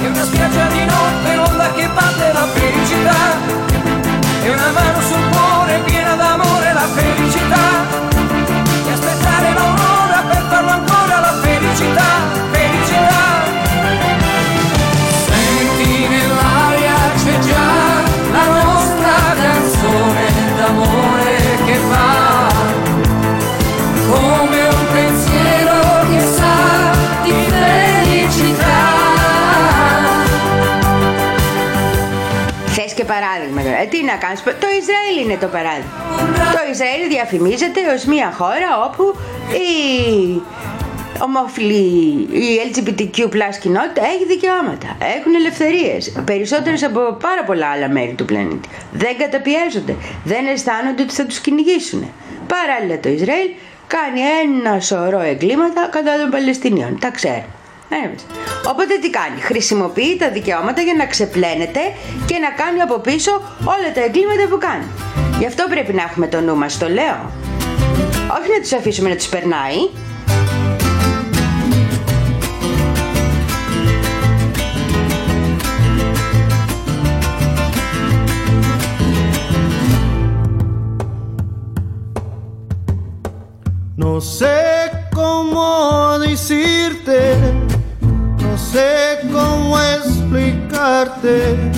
[0.03, 3.21] è una spiaggia di notte, l'onda che batte la felicità.
[4.43, 7.14] È una mano sul cuore piena d'amore, la felicità.
[33.05, 33.79] Και παράδειγμα τώρα.
[33.83, 35.93] Ε, τι να κάνεις, το Ισραήλ είναι το παράδειγμα.
[36.57, 39.05] Το Ισραήλ διαφημίζεται ως μια χώρα όπου
[39.67, 39.73] η
[41.27, 41.85] ομόφυλη,
[42.47, 48.25] η LGBTQ plus κοινότητα έχει δικαιώματα, έχουν ελευθερίες, περισσότερες από πάρα πολλά άλλα μέρη του
[48.25, 48.69] πλανήτη.
[48.93, 49.95] Δεν καταπιέζονται,
[50.25, 52.03] δεν αισθάνονται ότι θα τους κυνηγήσουν.
[52.55, 53.49] Παράλληλα το Ισραήλ
[53.87, 57.64] κάνει ένα σωρό εγκλήματα κατά των Παλαιστινίων, τα ξέρουμε.
[57.89, 58.23] Ένιωμες.
[58.67, 61.81] Οπότε τι κάνει, χρησιμοποιεί τα δικαιώματα για να ξεπλένεται
[62.27, 63.33] και να κάνει από πίσω
[63.65, 64.85] όλα τα εγκλήματα που κάνει.
[65.39, 67.31] Γι' αυτό πρέπει να έχουμε το νου μας, το λέω.
[68.39, 69.77] Όχι να τους αφήσουμε να τους περνάει.
[83.97, 84.59] No sé
[85.13, 87.64] cómo decirte, no
[88.75, 91.71] sé cómo explicarte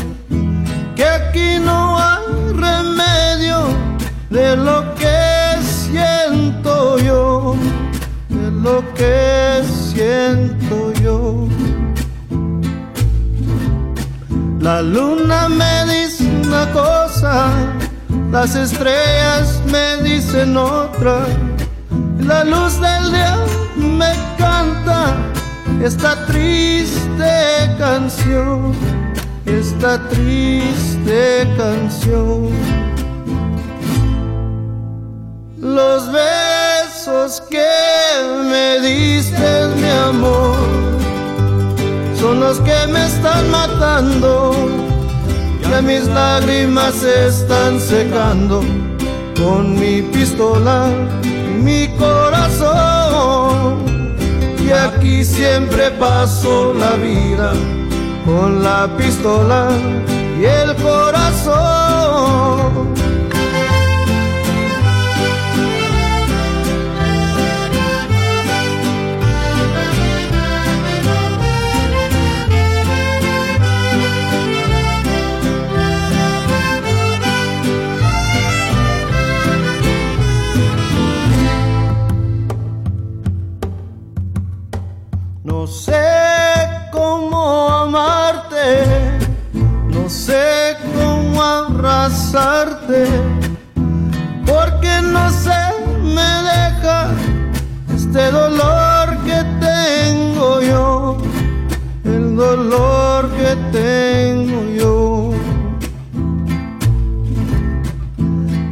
[0.97, 2.25] que aquí no hay
[2.55, 3.59] remedio
[4.31, 7.55] de lo que siento yo,
[8.31, 9.63] de lo que
[9.93, 11.47] siento yo.
[14.59, 17.51] La luna me dice una cosa,
[18.33, 21.19] las estrellas me dicen otra.
[22.21, 23.37] La luz del día
[23.77, 25.15] me canta
[25.83, 28.73] esta triste canción,
[29.45, 32.51] esta triste canción.
[35.59, 37.67] Los besos que
[38.51, 40.57] me diste, mi amor,
[42.19, 44.55] son los que me están matando.
[45.71, 48.63] Ya mis lágrimas se están secando
[49.37, 50.89] con mi pistola
[51.23, 52.26] y mi corazón.
[54.67, 57.53] Y aquí siempre paso la vida
[58.25, 59.69] con la pistola
[60.41, 61.57] y el corazón.
[85.67, 89.19] No sé cómo amarte,
[89.89, 93.05] no sé cómo abrazarte,
[94.47, 95.59] porque no se
[96.05, 97.09] me deja
[97.97, 101.17] este dolor que tengo yo,
[102.05, 105.31] el dolor que tengo yo.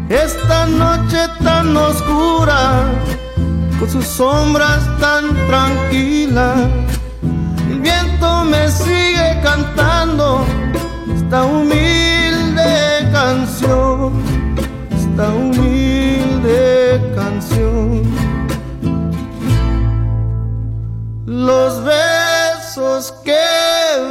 [0.08, 2.84] Esta noche tan oscura
[3.80, 6.83] con sus sombras tan tranquilas.
[8.24, 10.44] Me sigue cantando
[11.14, 14.12] esta humilde canción,
[14.90, 18.02] esta humilde canción.
[21.26, 23.46] Los besos que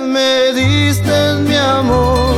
[0.08, 2.36] me diste, mi amor,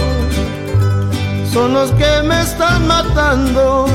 [1.52, 3.86] son los que me están matando.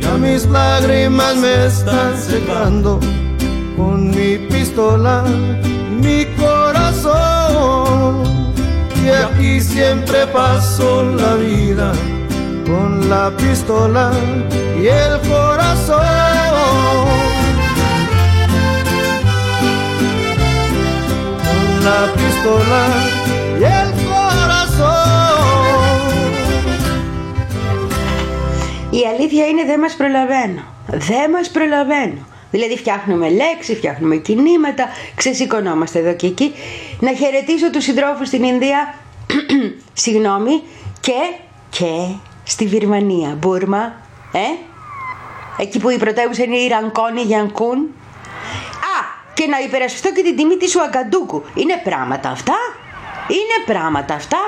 [0.00, 3.00] Ya mis lágrimas me están secando
[3.76, 5.24] con mi pistola
[6.00, 6.57] mi corazón.
[9.07, 11.91] Y aquí siempre paso la vida
[12.65, 14.11] con la pistola
[14.81, 16.03] y el corazón.
[21.75, 22.83] Una pistola
[23.59, 25.23] y el corazón.
[28.89, 30.61] Η αλήθεια είναι δεν μας προλαβαίνω.
[30.87, 32.21] Δεν μας προλαβαίνω.
[32.50, 36.54] Δηλαδή φτιάχνουμε λέξεις, φτιάχνουμε κινήματα, ξεσηκωνόμαστε εδώ και εκεί.
[37.00, 38.94] Να χαιρετήσω τους συντρόφους στην Ινδία,
[40.02, 40.62] συγγνώμη,
[41.00, 41.18] και,
[41.70, 42.14] και
[42.44, 43.92] στη Βυρμανία, Μπούρμα,
[44.32, 44.38] ε,
[45.62, 47.78] εκεί που η πρωτεύουσα είναι η Ρανκόνη Γιανκούν.
[48.96, 48.96] Α,
[49.34, 51.42] και να υπερασπιστώ και την τιμή της Ουαγκαντούκου.
[51.54, 52.56] Είναι πράγματα αυτά,
[53.28, 54.38] είναι πράγματα αυτά;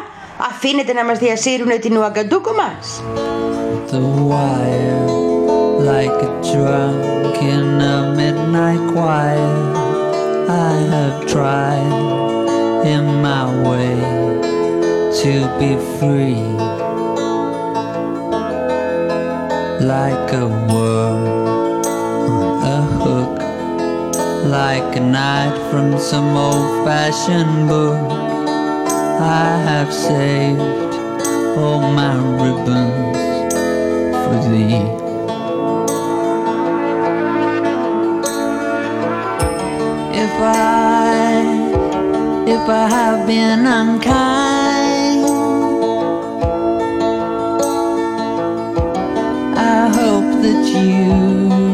[0.48, 3.02] Αφήνετε να μας διασύρουν την Ουαγκαντούκου μας;
[3.90, 4.00] the
[4.30, 5.29] wire
[5.90, 9.54] like a drunk in a midnight choir.
[10.48, 13.96] I have tried in my way
[15.20, 16.44] to be free,
[19.94, 21.24] like a worm
[22.36, 22.44] on
[22.76, 23.34] a hook,
[24.58, 28.00] like a knight from some old-fashioned book.
[29.42, 30.94] I have saved
[31.58, 33.52] all my ribbons
[34.22, 34.99] for thee.
[42.62, 45.24] If I have been unkind,
[49.56, 51.69] I hope that you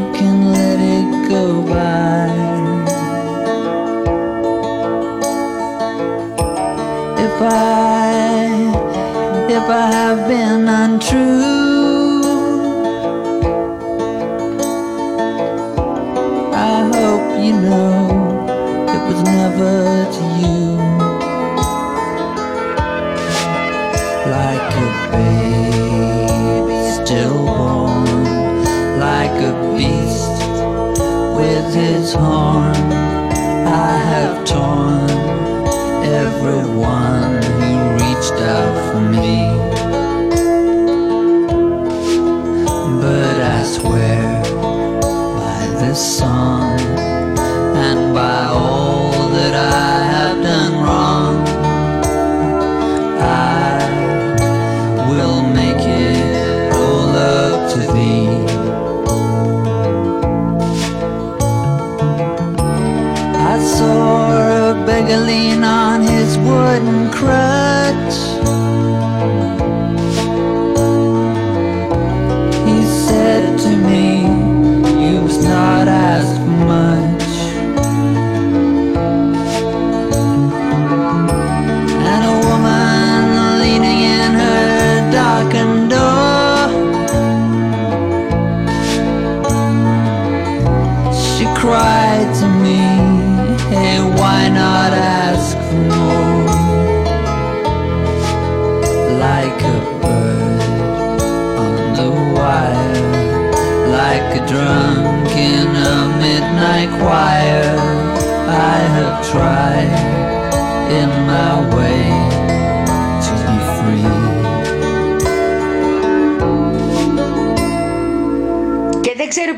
[32.16, 32.65] song.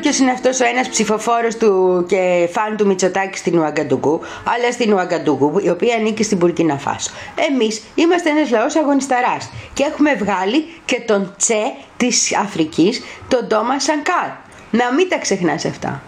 [0.09, 4.93] Ποιος είναι αυτός ο ένας ψηφοφόρος του και φαν του Μητσοτάκη στην Ουαγκαντουγκού, αλλά στην
[4.93, 7.11] Ουαγκαντουγκού, η οποία ανήκει στην Μπουρκίνα Φάσο.
[7.51, 13.79] Εμείς είμαστε ένας λαός αγωνισταράς και έχουμε βγάλει και τον Τσε της Αφρικής, τον Τόμα
[13.79, 14.29] Σανκάρ.
[14.71, 16.01] Να μην τα ξεχνάς αυτά.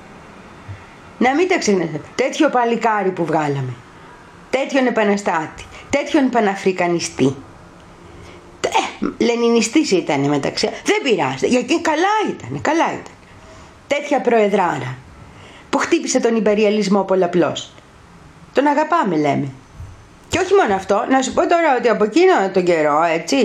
[1.17, 1.87] Να μην τα ξεχνάς.
[2.15, 3.73] Τέτοιο παλικάρι που βγάλαμε.
[4.49, 5.63] Τέτοιον επαναστάτη.
[5.89, 7.35] Τέτοιον παναφρικανιστή.
[8.65, 10.69] Ε, Λενινιστής ήταν μεταξύ.
[10.85, 11.47] Δεν πειράζει.
[11.47, 12.61] Γιατί καλά ήταν.
[12.61, 13.13] Καλά ήταν.
[13.97, 14.97] Τέτοια προεδράρα
[15.69, 17.73] που χτύπησε τον υπεριαλισμό πολλαπλώς.
[18.53, 19.47] Τον αγαπάμε λέμε.
[20.29, 23.35] Και όχι μόνο αυτό, να σου πω τώρα ότι από εκείνο τον καιρό, έτσι,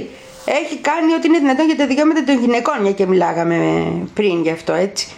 [0.44, 3.56] έχει κάνει ό,τι είναι δυνατόν για τα δικαιώματα των γυναικών, μια και μιλάγαμε
[4.14, 5.08] πριν γι' αυτό, έτσι.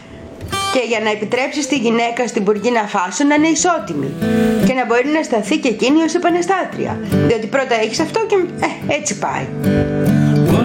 [0.72, 4.12] Και για να επιτρέψεις στη γυναίκα στην Μπουργκίνα Φάσο να είναι ισότιμη
[4.66, 7.00] και να μπορεί να σταθεί και εκείνη ως επαναστάτρια.
[7.10, 9.46] Διότι πρώτα έχεις αυτό και ε, έτσι πάει.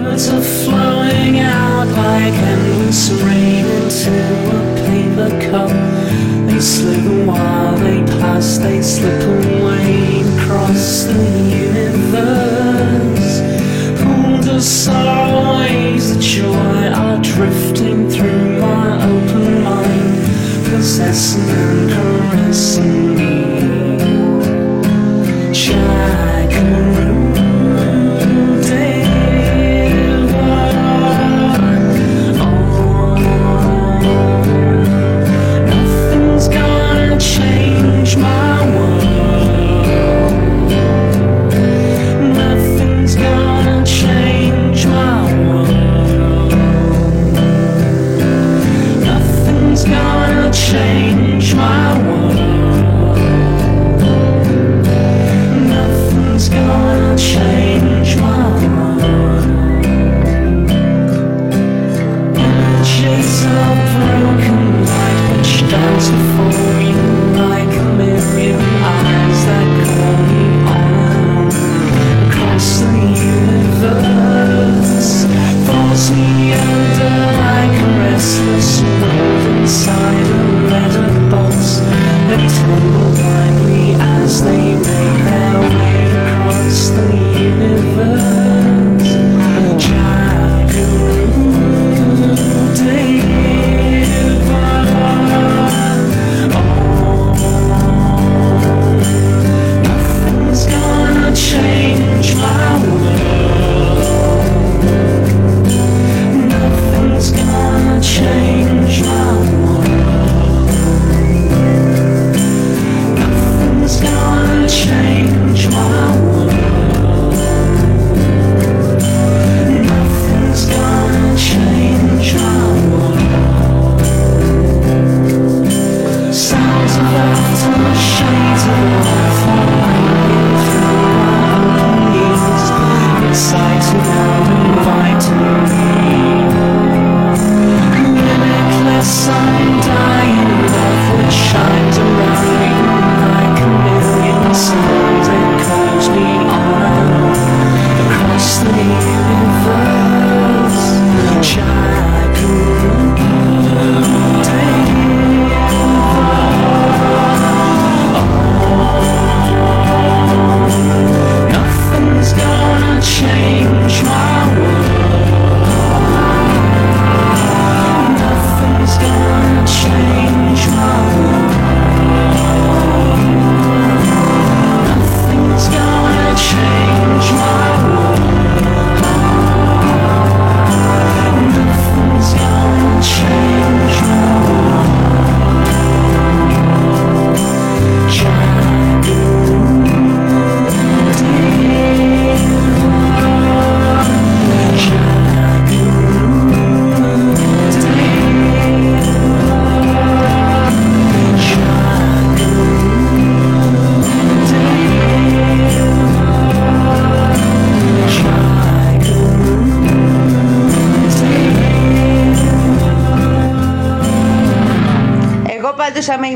[0.04, 4.12] Words are flowing out like endless rain into
[4.50, 5.72] a paper cup.
[6.48, 11.24] They slip and while they pass, they slip away across the
[11.68, 13.32] universe.
[14.02, 15.44] Pulled the sorrow
[16.14, 20.20] the joy are drifting through my open mind,
[20.66, 23.34] possessing and caressing me.
[25.54, 26.03] Chakaroo,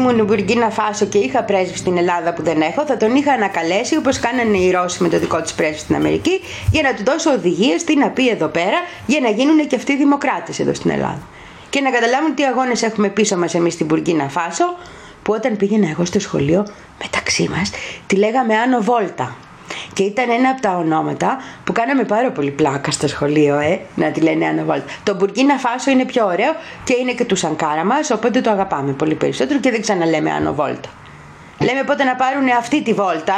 [0.10, 3.98] ήμουν Μπουργκίνα Φάσο και είχα πρέσβη στην Ελλάδα που δεν έχω, θα τον είχα ανακαλέσει
[3.98, 7.32] όπως κάνανε οι Ρώσοι με το δικό τους πρέσβη στην Αμερική, για να του δώσω
[7.32, 11.22] οδηγίες τι να πει εδώ πέρα, για να γίνουν και αυτοί δημοκράτες εδώ στην Ελλάδα.
[11.70, 14.66] Και να καταλάβουν τι αγώνες έχουμε πίσω μας εμείς στην Μπουργκίνα Φάσο,
[15.24, 16.68] που όταν πήγαινα εγώ στο σχολείο
[17.02, 17.72] μεταξύ μας,
[18.08, 19.36] τη λέγαμε Άνω Βόλτα.
[19.94, 21.44] Και ήταν ένα από τα ονόματα που
[21.80, 24.84] κάναμε πάρα πολύ πλάκα στο σχολείο, ε, να τη λένε Άνω Βόλτα.
[25.04, 26.52] Το Μπουργκίνα Φάσο είναι πιο ωραίο
[26.84, 30.54] και είναι και του Σανκάρα μας, οπότε το αγαπάμε πολύ περισσότερο και δεν ξαναλέμε Άνω
[30.54, 30.90] Βόλτα.
[31.60, 33.38] Λέμε πότε να πάρουν αυτή τη βόλτα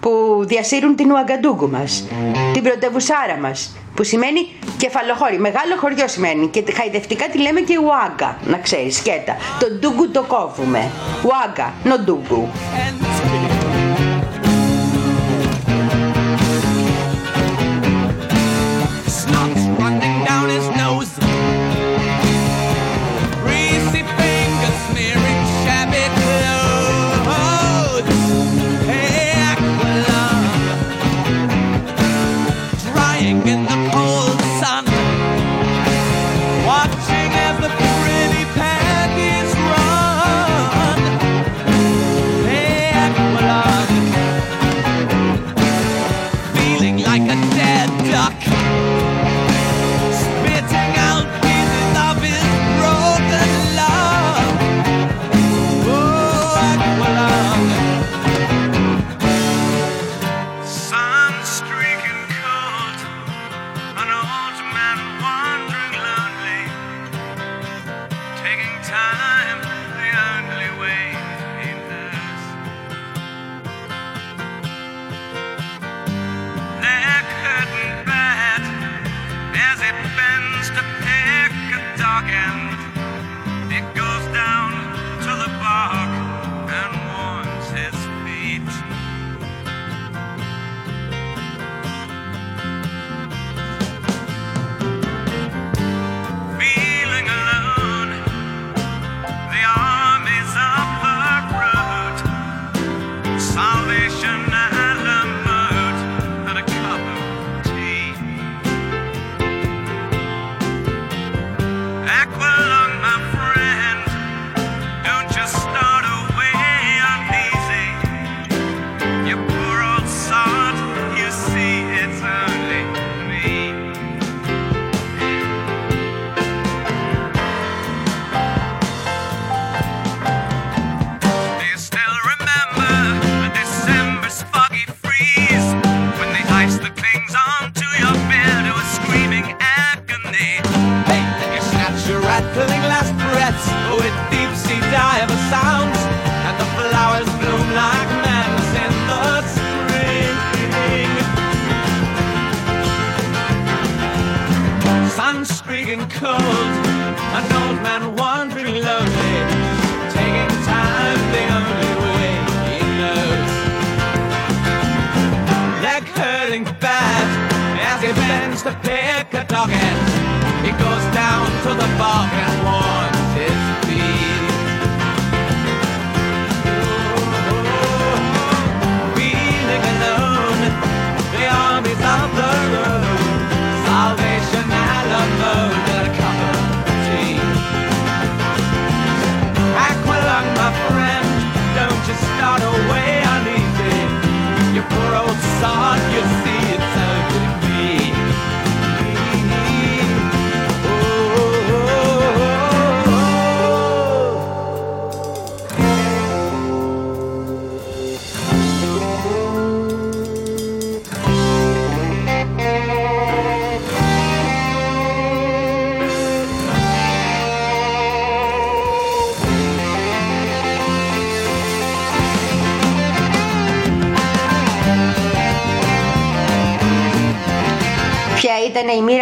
[0.00, 0.10] που
[0.46, 2.04] διασύρουν την Ουαγκαντούγκου μας,
[2.52, 4.40] την πρωτεύουσάρα μας, που σημαίνει
[4.76, 5.38] κεφαλοχώρι.
[5.38, 9.36] Μεγάλο χωριό σημαίνει και χαϊδευτικά τη λέμε και Ουάγκα, να ξέρεις, σκέτα.
[9.60, 10.90] Το ντούγκου το κόβουμε.
[11.24, 11.96] Ουάγκα, νο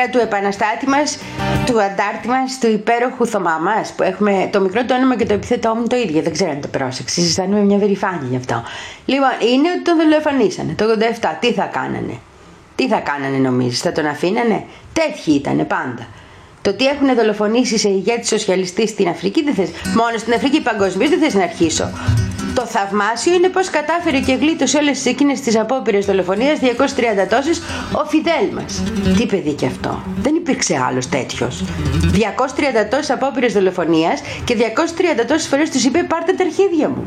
[0.06, 1.18] ήταν η μοίρα του επαναστάτη μας,
[1.66, 5.34] του αντάρτη μας, του υπέροχου Θωμά μας, που έχουμε το μικρό το όνομα και το
[5.34, 8.62] επιθετό μου το ίδιο, δεν ξέρω αν το πρόσεξες, αισθάνομαι μια περηφάνεια γι' αυτό.
[9.04, 12.18] Λοιπόν, είναι ότι τον δολοφονήσανε το 87, τι θα κάνανε;
[12.74, 16.06] Τι θα κάνανε νομίζεις, θα τον αφήνανε; Τέτοιοι ήτανε πάντα.
[16.62, 19.70] Το τι έχουν δολοφονήσει σε ηγέτη σοσιαλιστής στην Αφρική δεν θες.
[19.94, 21.90] Μόνο στην Αφρική παγκοσμίως δεν θες να αρχίσω.
[22.54, 27.62] Το θαυμάσιο είναι πως κατάφερε και γλίτωσε όλες εκείνες τις απόπειρες δολοφονίας 230 τόσες
[28.01, 28.82] ο Φιδέλ μας.
[29.16, 30.02] Τι παιδί κι αυτό.
[30.16, 31.64] Δεν υπήρξε άλλος τέτοιος.
[32.12, 37.05] 230 τόσες απόπειρες δολοφονίας και 230 τόσες φορές τους είπε πάρτε τα αρχίδια μου.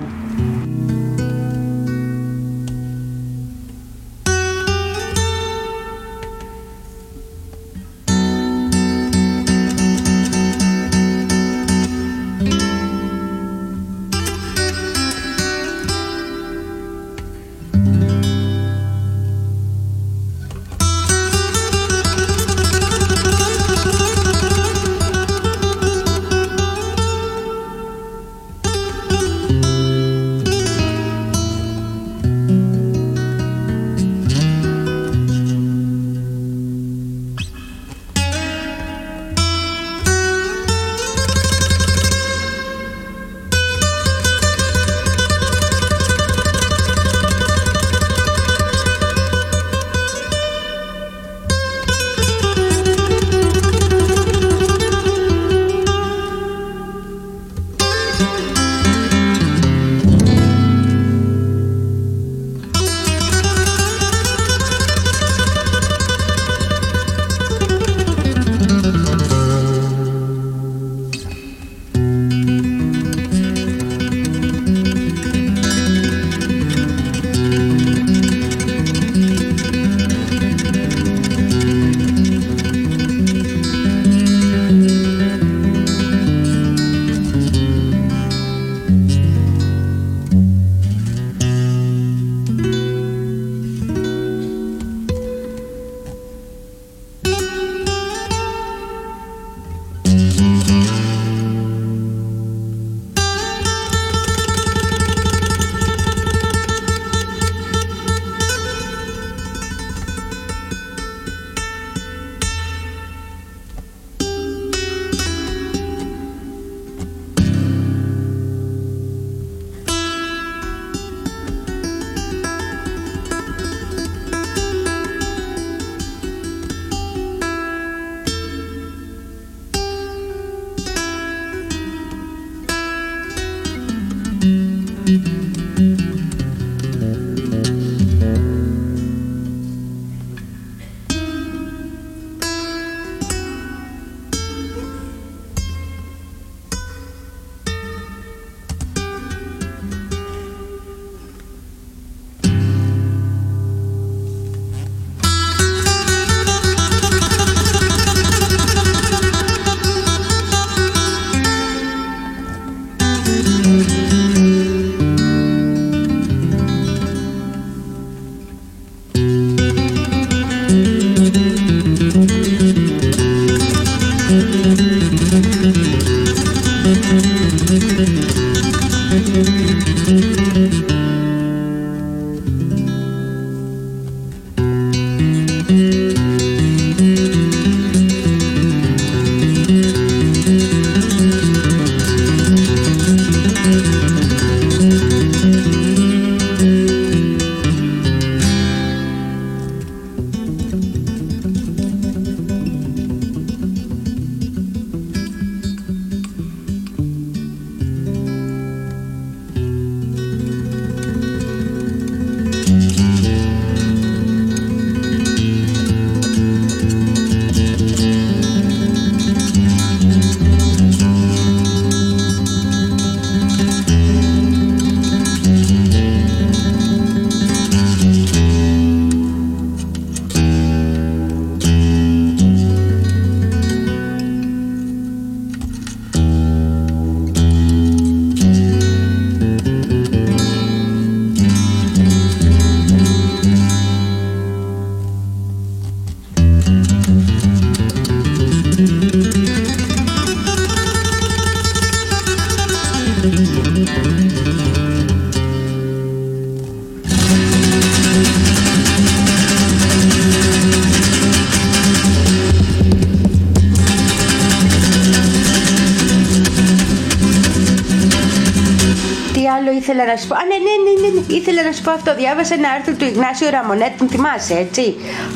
[270.19, 270.35] Σου πω.
[270.35, 271.35] Α, ναι, ναι, ναι, ναι, ναι.
[271.39, 272.15] Ήθελα να σου πω αυτό.
[272.15, 274.95] Διάβασα ένα άρθρο του Ιγνάσιο Ραμονέτ, τον θυμάσαι, έτσι.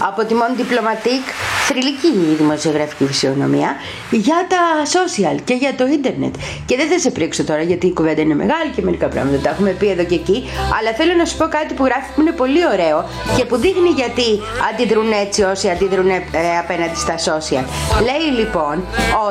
[0.10, 1.30] Από τη Μόν Diplomatique,
[1.68, 3.76] θρηλυκή δημοσιογραφική φυσιογνωμία,
[4.16, 4.64] για τα
[4.96, 6.36] social και για το ίντερνετ.
[6.66, 9.50] Και δεν θα σε πρίξω τώρα γιατί η κουβέντα είναι μεγάλη και μερικά πράγματα τα
[9.50, 10.44] έχουμε πει εδώ και εκεί.
[10.80, 13.06] Αλλά θέλω να σου πω κάτι που γράφει που είναι πολύ ωραίο
[13.38, 14.28] και που δείχνει γιατί
[14.72, 16.22] αντιδρούν έτσι όσοι αντιδρούν ε,
[16.64, 17.66] απέναντι στα social.
[18.08, 18.76] Λέει λοιπόν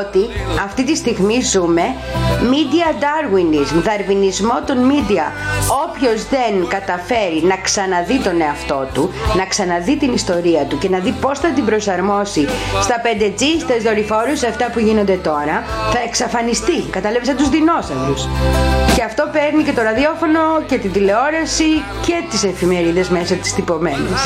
[0.01, 0.23] ότι
[0.65, 1.85] αυτή τη στιγμή ζούμε
[2.53, 5.27] media darwinism, δαρβινισμό των media.
[5.85, 10.99] Όποιος δεν καταφέρει να ξαναδεί τον εαυτό του, να ξαναδεί την ιστορία του και να
[10.99, 12.49] δει πώς θα την προσαρμόσει
[12.81, 15.57] στα 5G, στις δορυφόρους, σε αυτά που γίνονται τώρα,
[15.93, 16.79] θα εξαφανιστεί.
[16.91, 18.23] Καταλάβεις σαν τους δεινόσαυρους.
[18.95, 21.71] Και αυτό παίρνει και το ραδιόφωνο και την τηλεόραση
[22.07, 24.21] και τις εφημερίδες μέσα τις τυπωμένες.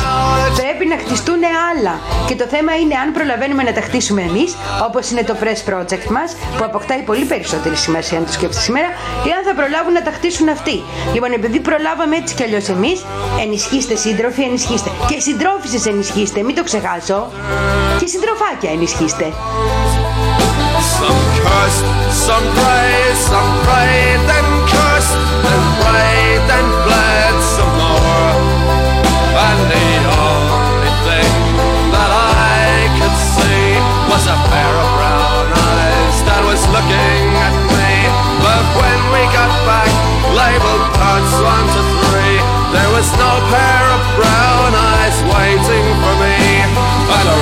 [0.60, 1.40] Πρέπει να χτιστούν
[1.70, 1.94] άλλα.
[2.28, 4.56] Και το θέμα είναι αν προλαβαίνουμε να τα χτίσουμε εμείς,
[4.88, 8.88] όπως είναι το Press Project μας, που αποκτάει πολύ περισσότερη σημασία αν το σκέφτεσαι σήμερα,
[9.26, 10.82] ή αν θα προλάβουν να τα χτίσουν αυτοί.
[11.14, 13.04] Λοιπόν, επειδή προλάβαμε έτσι κι αλλιώς εμείς,
[13.42, 14.90] ενισχύστε σύντροφοι, ενισχύστε.
[15.08, 17.30] Και συντρόφισσες ενισχύστε, μην το ξεχάσω.
[17.98, 19.32] Και συντροφάκια ενισχύστε.
[21.46, 25.14] Cursed, some prayed, some prayed, then cursed,
[25.46, 28.34] then prayed, then bled some more.
[29.46, 29.90] And the
[30.26, 31.34] only thing
[31.94, 33.78] that I could see
[34.10, 37.94] was a pair of brown eyes that was looking at me.
[38.42, 39.92] But when we got back,
[40.34, 42.38] labeled parts one to three,
[42.74, 46.38] there was no pair of brown eyes waiting for me.
[47.06, 47.38] And a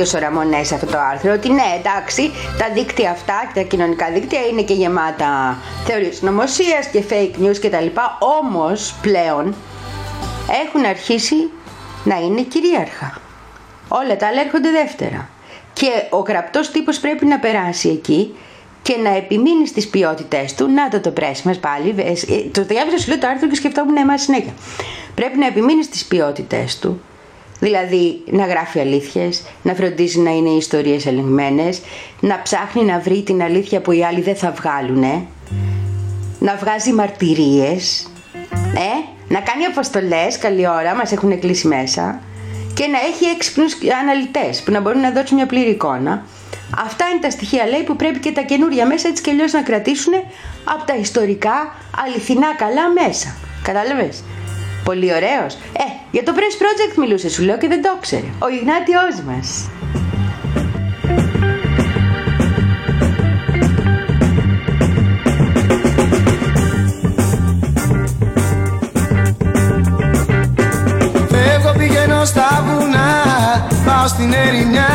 [0.00, 4.10] Ιγνάτιος ο Ραμονές σε αυτό το άρθρο ότι ναι εντάξει τα δίκτυα αυτά τα κοινωνικά
[4.10, 7.86] δίκτυα είναι και γεμάτα θεωρίες νομοσίας και fake news κτλ.
[8.40, 9.54] Όμως πλέον
[10.64, 11.50] έχουν αρχίσει
[12.04, 13.20] να είναι κυρίαρχα.
[13.88, 15.28] Όλα τα άλλα έρχονται δεύτερα.
[15.72, 18.34] Και ο γραπτός τύπος πρέπει να περάσει εκεί
[18.82, 20.70] και να επιμείνει στις ποιότητές του.
[20.70, 21.94] Να το το πρέσι μας πάλι.
[21.98, 22.12] Ε,
[22.52, 24.52] Το διάβασα σου λέω το άρθρο και σκεφτόμουν εμά συνέχεια.
[25.14, 27.00] Πρέπει να επιμείνει στις ποιότητές του.
[27.60, 31.80] Δηλαδή να γράφει αλήθειες, να φροντίζει να είναι οι ιστορίες ελεγμένες,
[32.20, 35.26] να ψάχνει να βρει την αλήθεια που οι άλλοι δεν θα βγάλουνε,
[36.38, 38.06] να βγάζει μαρτυρίες,
[38.74, 42.20] ε, να κάνει αποστολές, καλή ώρα, μας έχουν κλείσει μέσα
[42.74, 46.24] και να έχει έξυπνους αναλυτές που να μπορούν να δώσουν μια πλήρη εικόνα.
[46.84, 49.62] Αυτά είναι τα στοιχεία λέει που πρέπει και τα καινούρια μέσα έτσι και αλλιώς να
[49.62, 50.12] κρατήσουν
[50.64, 51.74] από τα ιστορικά
[52.04, 53.34] αληθινά καλά μέσα.
[53.62, 54.24] Κατάλαβες;
[54.90, 55.54] Πολύ ωραίος.
[55.54, 58.32] Ε, για το Press Project μιλούσε σου λέω και δεν το ξέρει.
[58.38, 59.68] Ο Ιγνάτιος μας.
[71.28, 73.10] Φεύγω πηγαίνω στα βουνά
[73.84, 74.88] Πάω στην ερημιά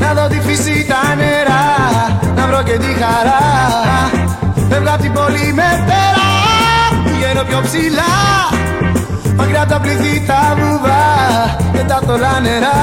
[0.00, 1.64] Να δω τη φύση τα νερά
[2.34, 3.40] Να βρω και τη χαρά
[4.68, 6.28] Φεύγω απ' την πόλη με πέρα
[7.04, 8.57] Πηγαίνω πιο ψηλά
[9.58, 12.76] Μακριά τα πληθύ τα βουβά Και τα θολά νερά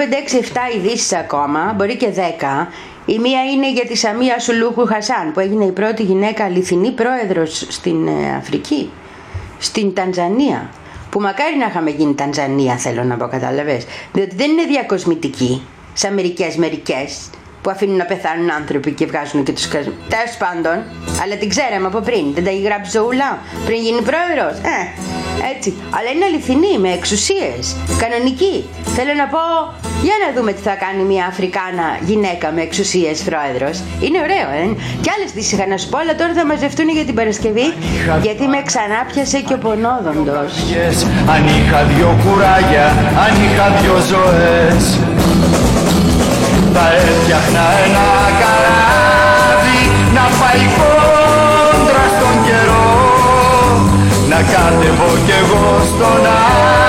[0.00, 2.66] 5, 6, 7 ειδήσεις ακόμα, μπορεί και 10.
[3.06, 7.66] Η μία είναι για τη Σαμία Σουλούχου Χασάν, που έγινε η πρώτη γυναίκα αληθινή πρόεδρος
[7.68, 8.90] στην ε, Αφρική,
[9.58, 10.70] στην Τανζανία.
[11.10, 13.86] Που μακάρι να είχαμε γίνει Τανζανία, θέλω να πω, κατάλαβες.
[14.12, 15.62] Διότι δεν είναι διακοσμητική,
[15.92, 17.30] σαν μερικές μερικές,
[17.62, 19.92] που αφήνουν να πεθάνουν άνθρωποι και βγάζουν και τους κασμού.
[20.08, 20.76] Τέλος πάντων,
[21.22, 22.34] αλλά την ξέραμε από πριν.
[22.34, 24.58] Δεν τα έχει γράψει ζωούλα πριν γίνει πρόεδρος.
[24.58, 24.78] Ε,
[25.54, 25.74] έτσι.
[25.90, 27.76] Αλλά είναι αληθινή, με εξουσίες.
[28.02, 28.68] Κανονική.
[28.96, 29.42] Θέλω να πω,
[30.06, 33.76] για να δούμε τι θα κάνει μια Αφρικάνα γυναίκα με εξουσίες πρόεδρος.
[34.04, 34.64] Είναι ωραίο, ε.
[35.02, 37.66] Κι άλλες τις είχα να σου πω, αλλά τώρα θα μαζευτούν για την Παρασκευή,
[38.26, 40.52] γιατί με ξανά πιασε και ο πονόδοντος.
[41.34, 42.86] Αν είχα δυο κουράγια,
[43.24, 44.84] αν είχα δυο ζωές
[46.74, 48.06] Θα έφτιαχνα ένα
[48.40, 49.80] καράβι
[50.16, 52.90] Να πάει κόντρα στον καιρό
[54.30, 56.79] Να κατεβώ κι εγώ στον άδει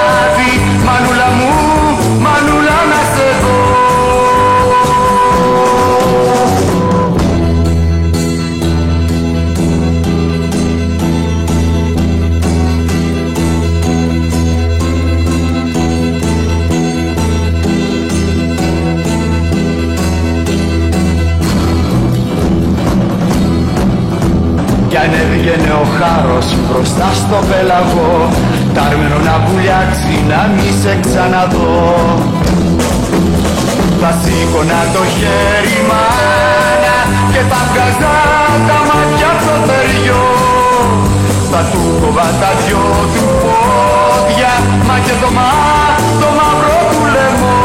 [25.52, 28.30] αν έβγαινε ο χάρος μπροστά στο πέλαγο
[28.74, 31.70] Τάρμενο να βουλιάξει να μη σε ξαναδώ.
[34.02, 36.98] Θα σήκωνα το χέρι μάνα
[37.32, 38.16] Και θα βγάζα
[38.68, 40.26] τα μάτια στο θεριό
[41.52, 44.54] Θα του κοβά τα δυο του πόδια
[44.88, 45.50] Μα και το μα,
[46.22, 47.61] το μαύρο του λαιμό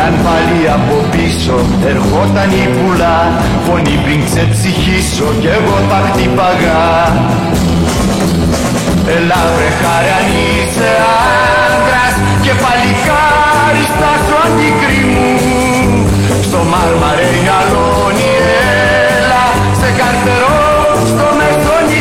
[0.00, 1.56] Κι αν πάλι από πίσω.
[1.90, 3.18] Ερχόταν η πουλά
[3.66, 5.28] Φωνή πριν ξεψυχήσω.
[5.40, 6.86] Κι εγώ τα χτυπαγά
[9.16, 10.10] Έλα βρε χάρη
[10.52, 10.90] είσαι
[11.64, 12.14] άντρας
[12.44, 15.30] Και παλικάρι στα σου αντικρί μου
[16.46, 18.32] Στο μάρμαρε η
[19.16, 19.44] έλα.
[19.80, 20.60] Σε καρτερό
[21.10, 22.00] στο μεσόνι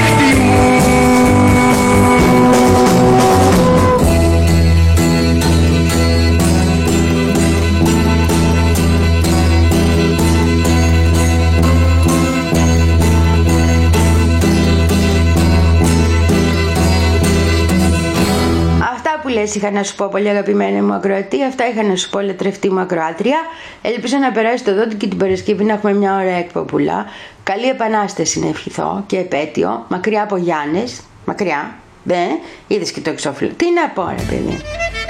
[19.49, 22.09] Αυτά που λες είχα να σου πω πολύ αγαπημένη μου ακροατή, αυτά είχα να σου
[22.09, 23.37] πω λατρευτή μου ακροάτρια.
[23.81, 27.05] Ελπίζω να περάσει το δότη και την Παρασκευή να έχουμε μια ωραία εκποπουλά.
[27.43, 31.75] Καλή επανάσταση να ευχηθώ και επέτειο, μακριά από Γιάννες, μακριά.
[32.03, 32.27] Ναι,
[32.67, 33.51] είδες και το εξώφυλλο.
[33.57, 34.61] Τι να πω, ρε παιδί.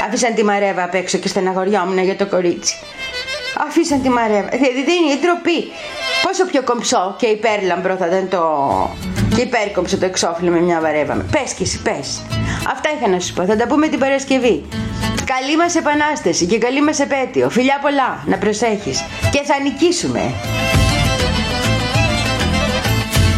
[0.08, 2.76] Άφησαν τη μαρέβα απ' έξω και στεναχωριόμουν για το κορίτσι.
[3.68, 4.50] Αφήσαν τη μαρέβα.
[4.52, 5.72] Δηλαδή δεν είναι ντροπή.
[6.22, 8.42] Πόσο πιο κομψό και υπέρλαμπρο θα ήταν το.
[9.36, 11.26] και υπέρκομψο το εξώφυλλο με μια βαρέβα.
[11.32, 12.22] Πες και εσύ, πες.
[12.68, 13.46] Αυτά είχα να σου πω.
[13.46, 14.64] Θα τα πούμε την Παρασκευή.
[15.26, 17.50] Καλή μας επανάσταση και καλή μας επέτειο.
[17.50, 19.04] Φιλιά πολλά, να προσέχεις.
[19.32, 20.34] Και θα νικήσουμε.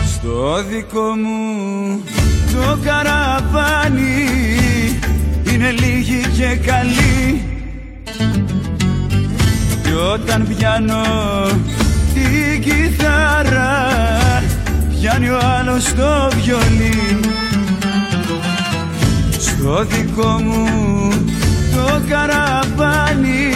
[0.06, 2.03] Στο δικό μου
[2.52, 4.26] το καραβάνι
[5.53, 7.45] είναι λίγοι και καλοί
[9.84, 11.03] κι όταν πιάνω
[12.14, 13.88] την κιθάρα
[14.99, 17.19] πιάνει ο άλλος το βιολί
[19.61, 20.65] στο δικό μου
[21.75, 23.53] το καραβάνι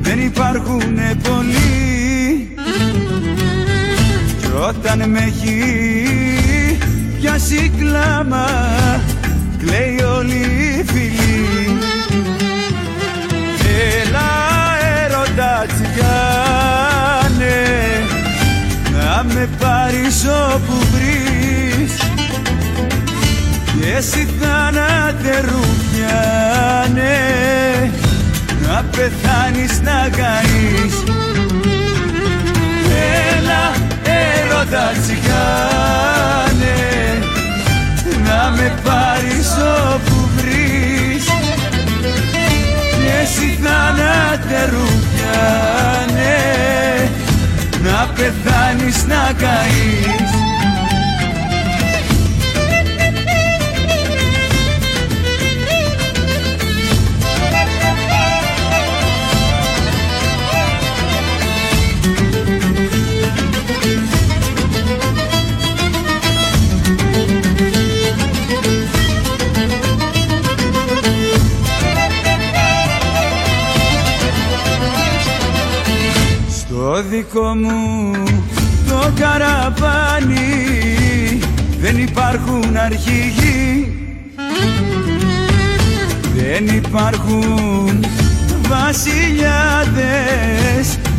[0.00, 2.54] δεν υπάρχουν πολλοί.
[4.40, 5.62] Κι όταν με έχει
[7.20, 8.46] πιάσει κλάμα
[9.58, 11.78] κλαίει όλη η φιλή
[14.00, 14.30] Έλα
[15.04, 17.58] έρωτα τσιγάνε
[18.92, 21.33] να με πάρεις όπου βρεις και
[23.96, 27.16] εσύ θάνατε ρουφιάνε
[28.66, 31.02] να πεθάνεις να καείς.
[33.36, 33.72] Έλα
[34.04, 36.78] έρωτα τσιγάνε
[38.24, 39.50] να με πάρεις
[39.94, 41.24] όπου βρεις
[43.04, 46.38] και εσύ θάνατε ρουφιάνε
[47.82, 50.43] να πεθάνεις να καείς
[76.94, 78.12] Στο δικό μου
[78.88, 80.38] το καραβάνι.
[81.80, 83.92] Δεν υπάρχουν αρχηγοί.
[86.34, 88.04] Δεν υπάρχουν
[88.68, 88.98] βασιλιάδες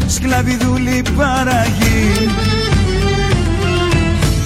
[0.08, 2.30] σκλαβιδούλοι παραγοί.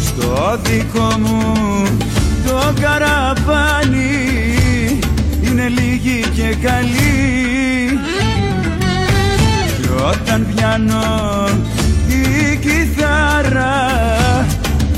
[0.05, 1.53] Στο δικό μου
[2.45, 4.19] το καραβάνι
[5.41, 7.39] είναι λίγοι και καλοί.
[7.89, 8.18] κι
[10.11, 11.49] όταν πιάνω
[12.07, 13.87] την κιθάρα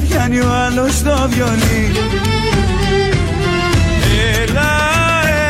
[0.07, 1.91] πιάνει ο άλλος το βιολί.
[4.41, 4.73] Έλα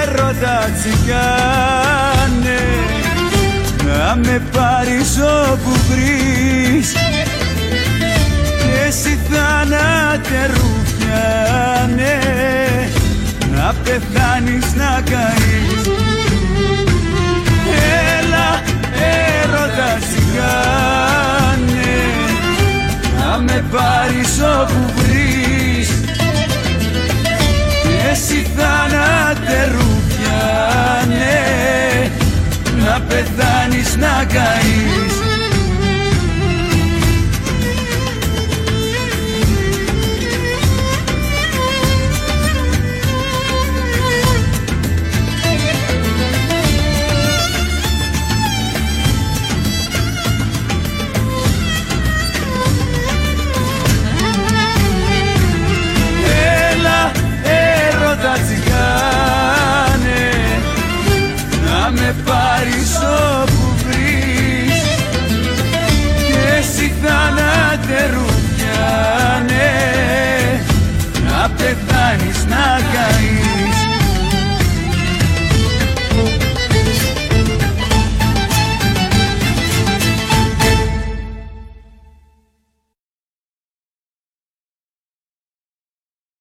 [0.01, 2.61] έρωτα τσιγάνε
[3.85, 5.17] να με πάρεις
[5.51, 6.91] όπου βρεις.
[8.57, 12.19] Και εσύ θάνατε ρουφιάνε
[13.55, 15.89] να πεθάνεις να καείς
[19.71, 21.61] έρωτα σιγάνε
[23.17, 25.89] να με πάρεις όπου βρεις.
[27.83, 31.39] Και εσύ θάνατε ρουφιάνε.
[32.85, 35.30] Να πεθάνεις να καείς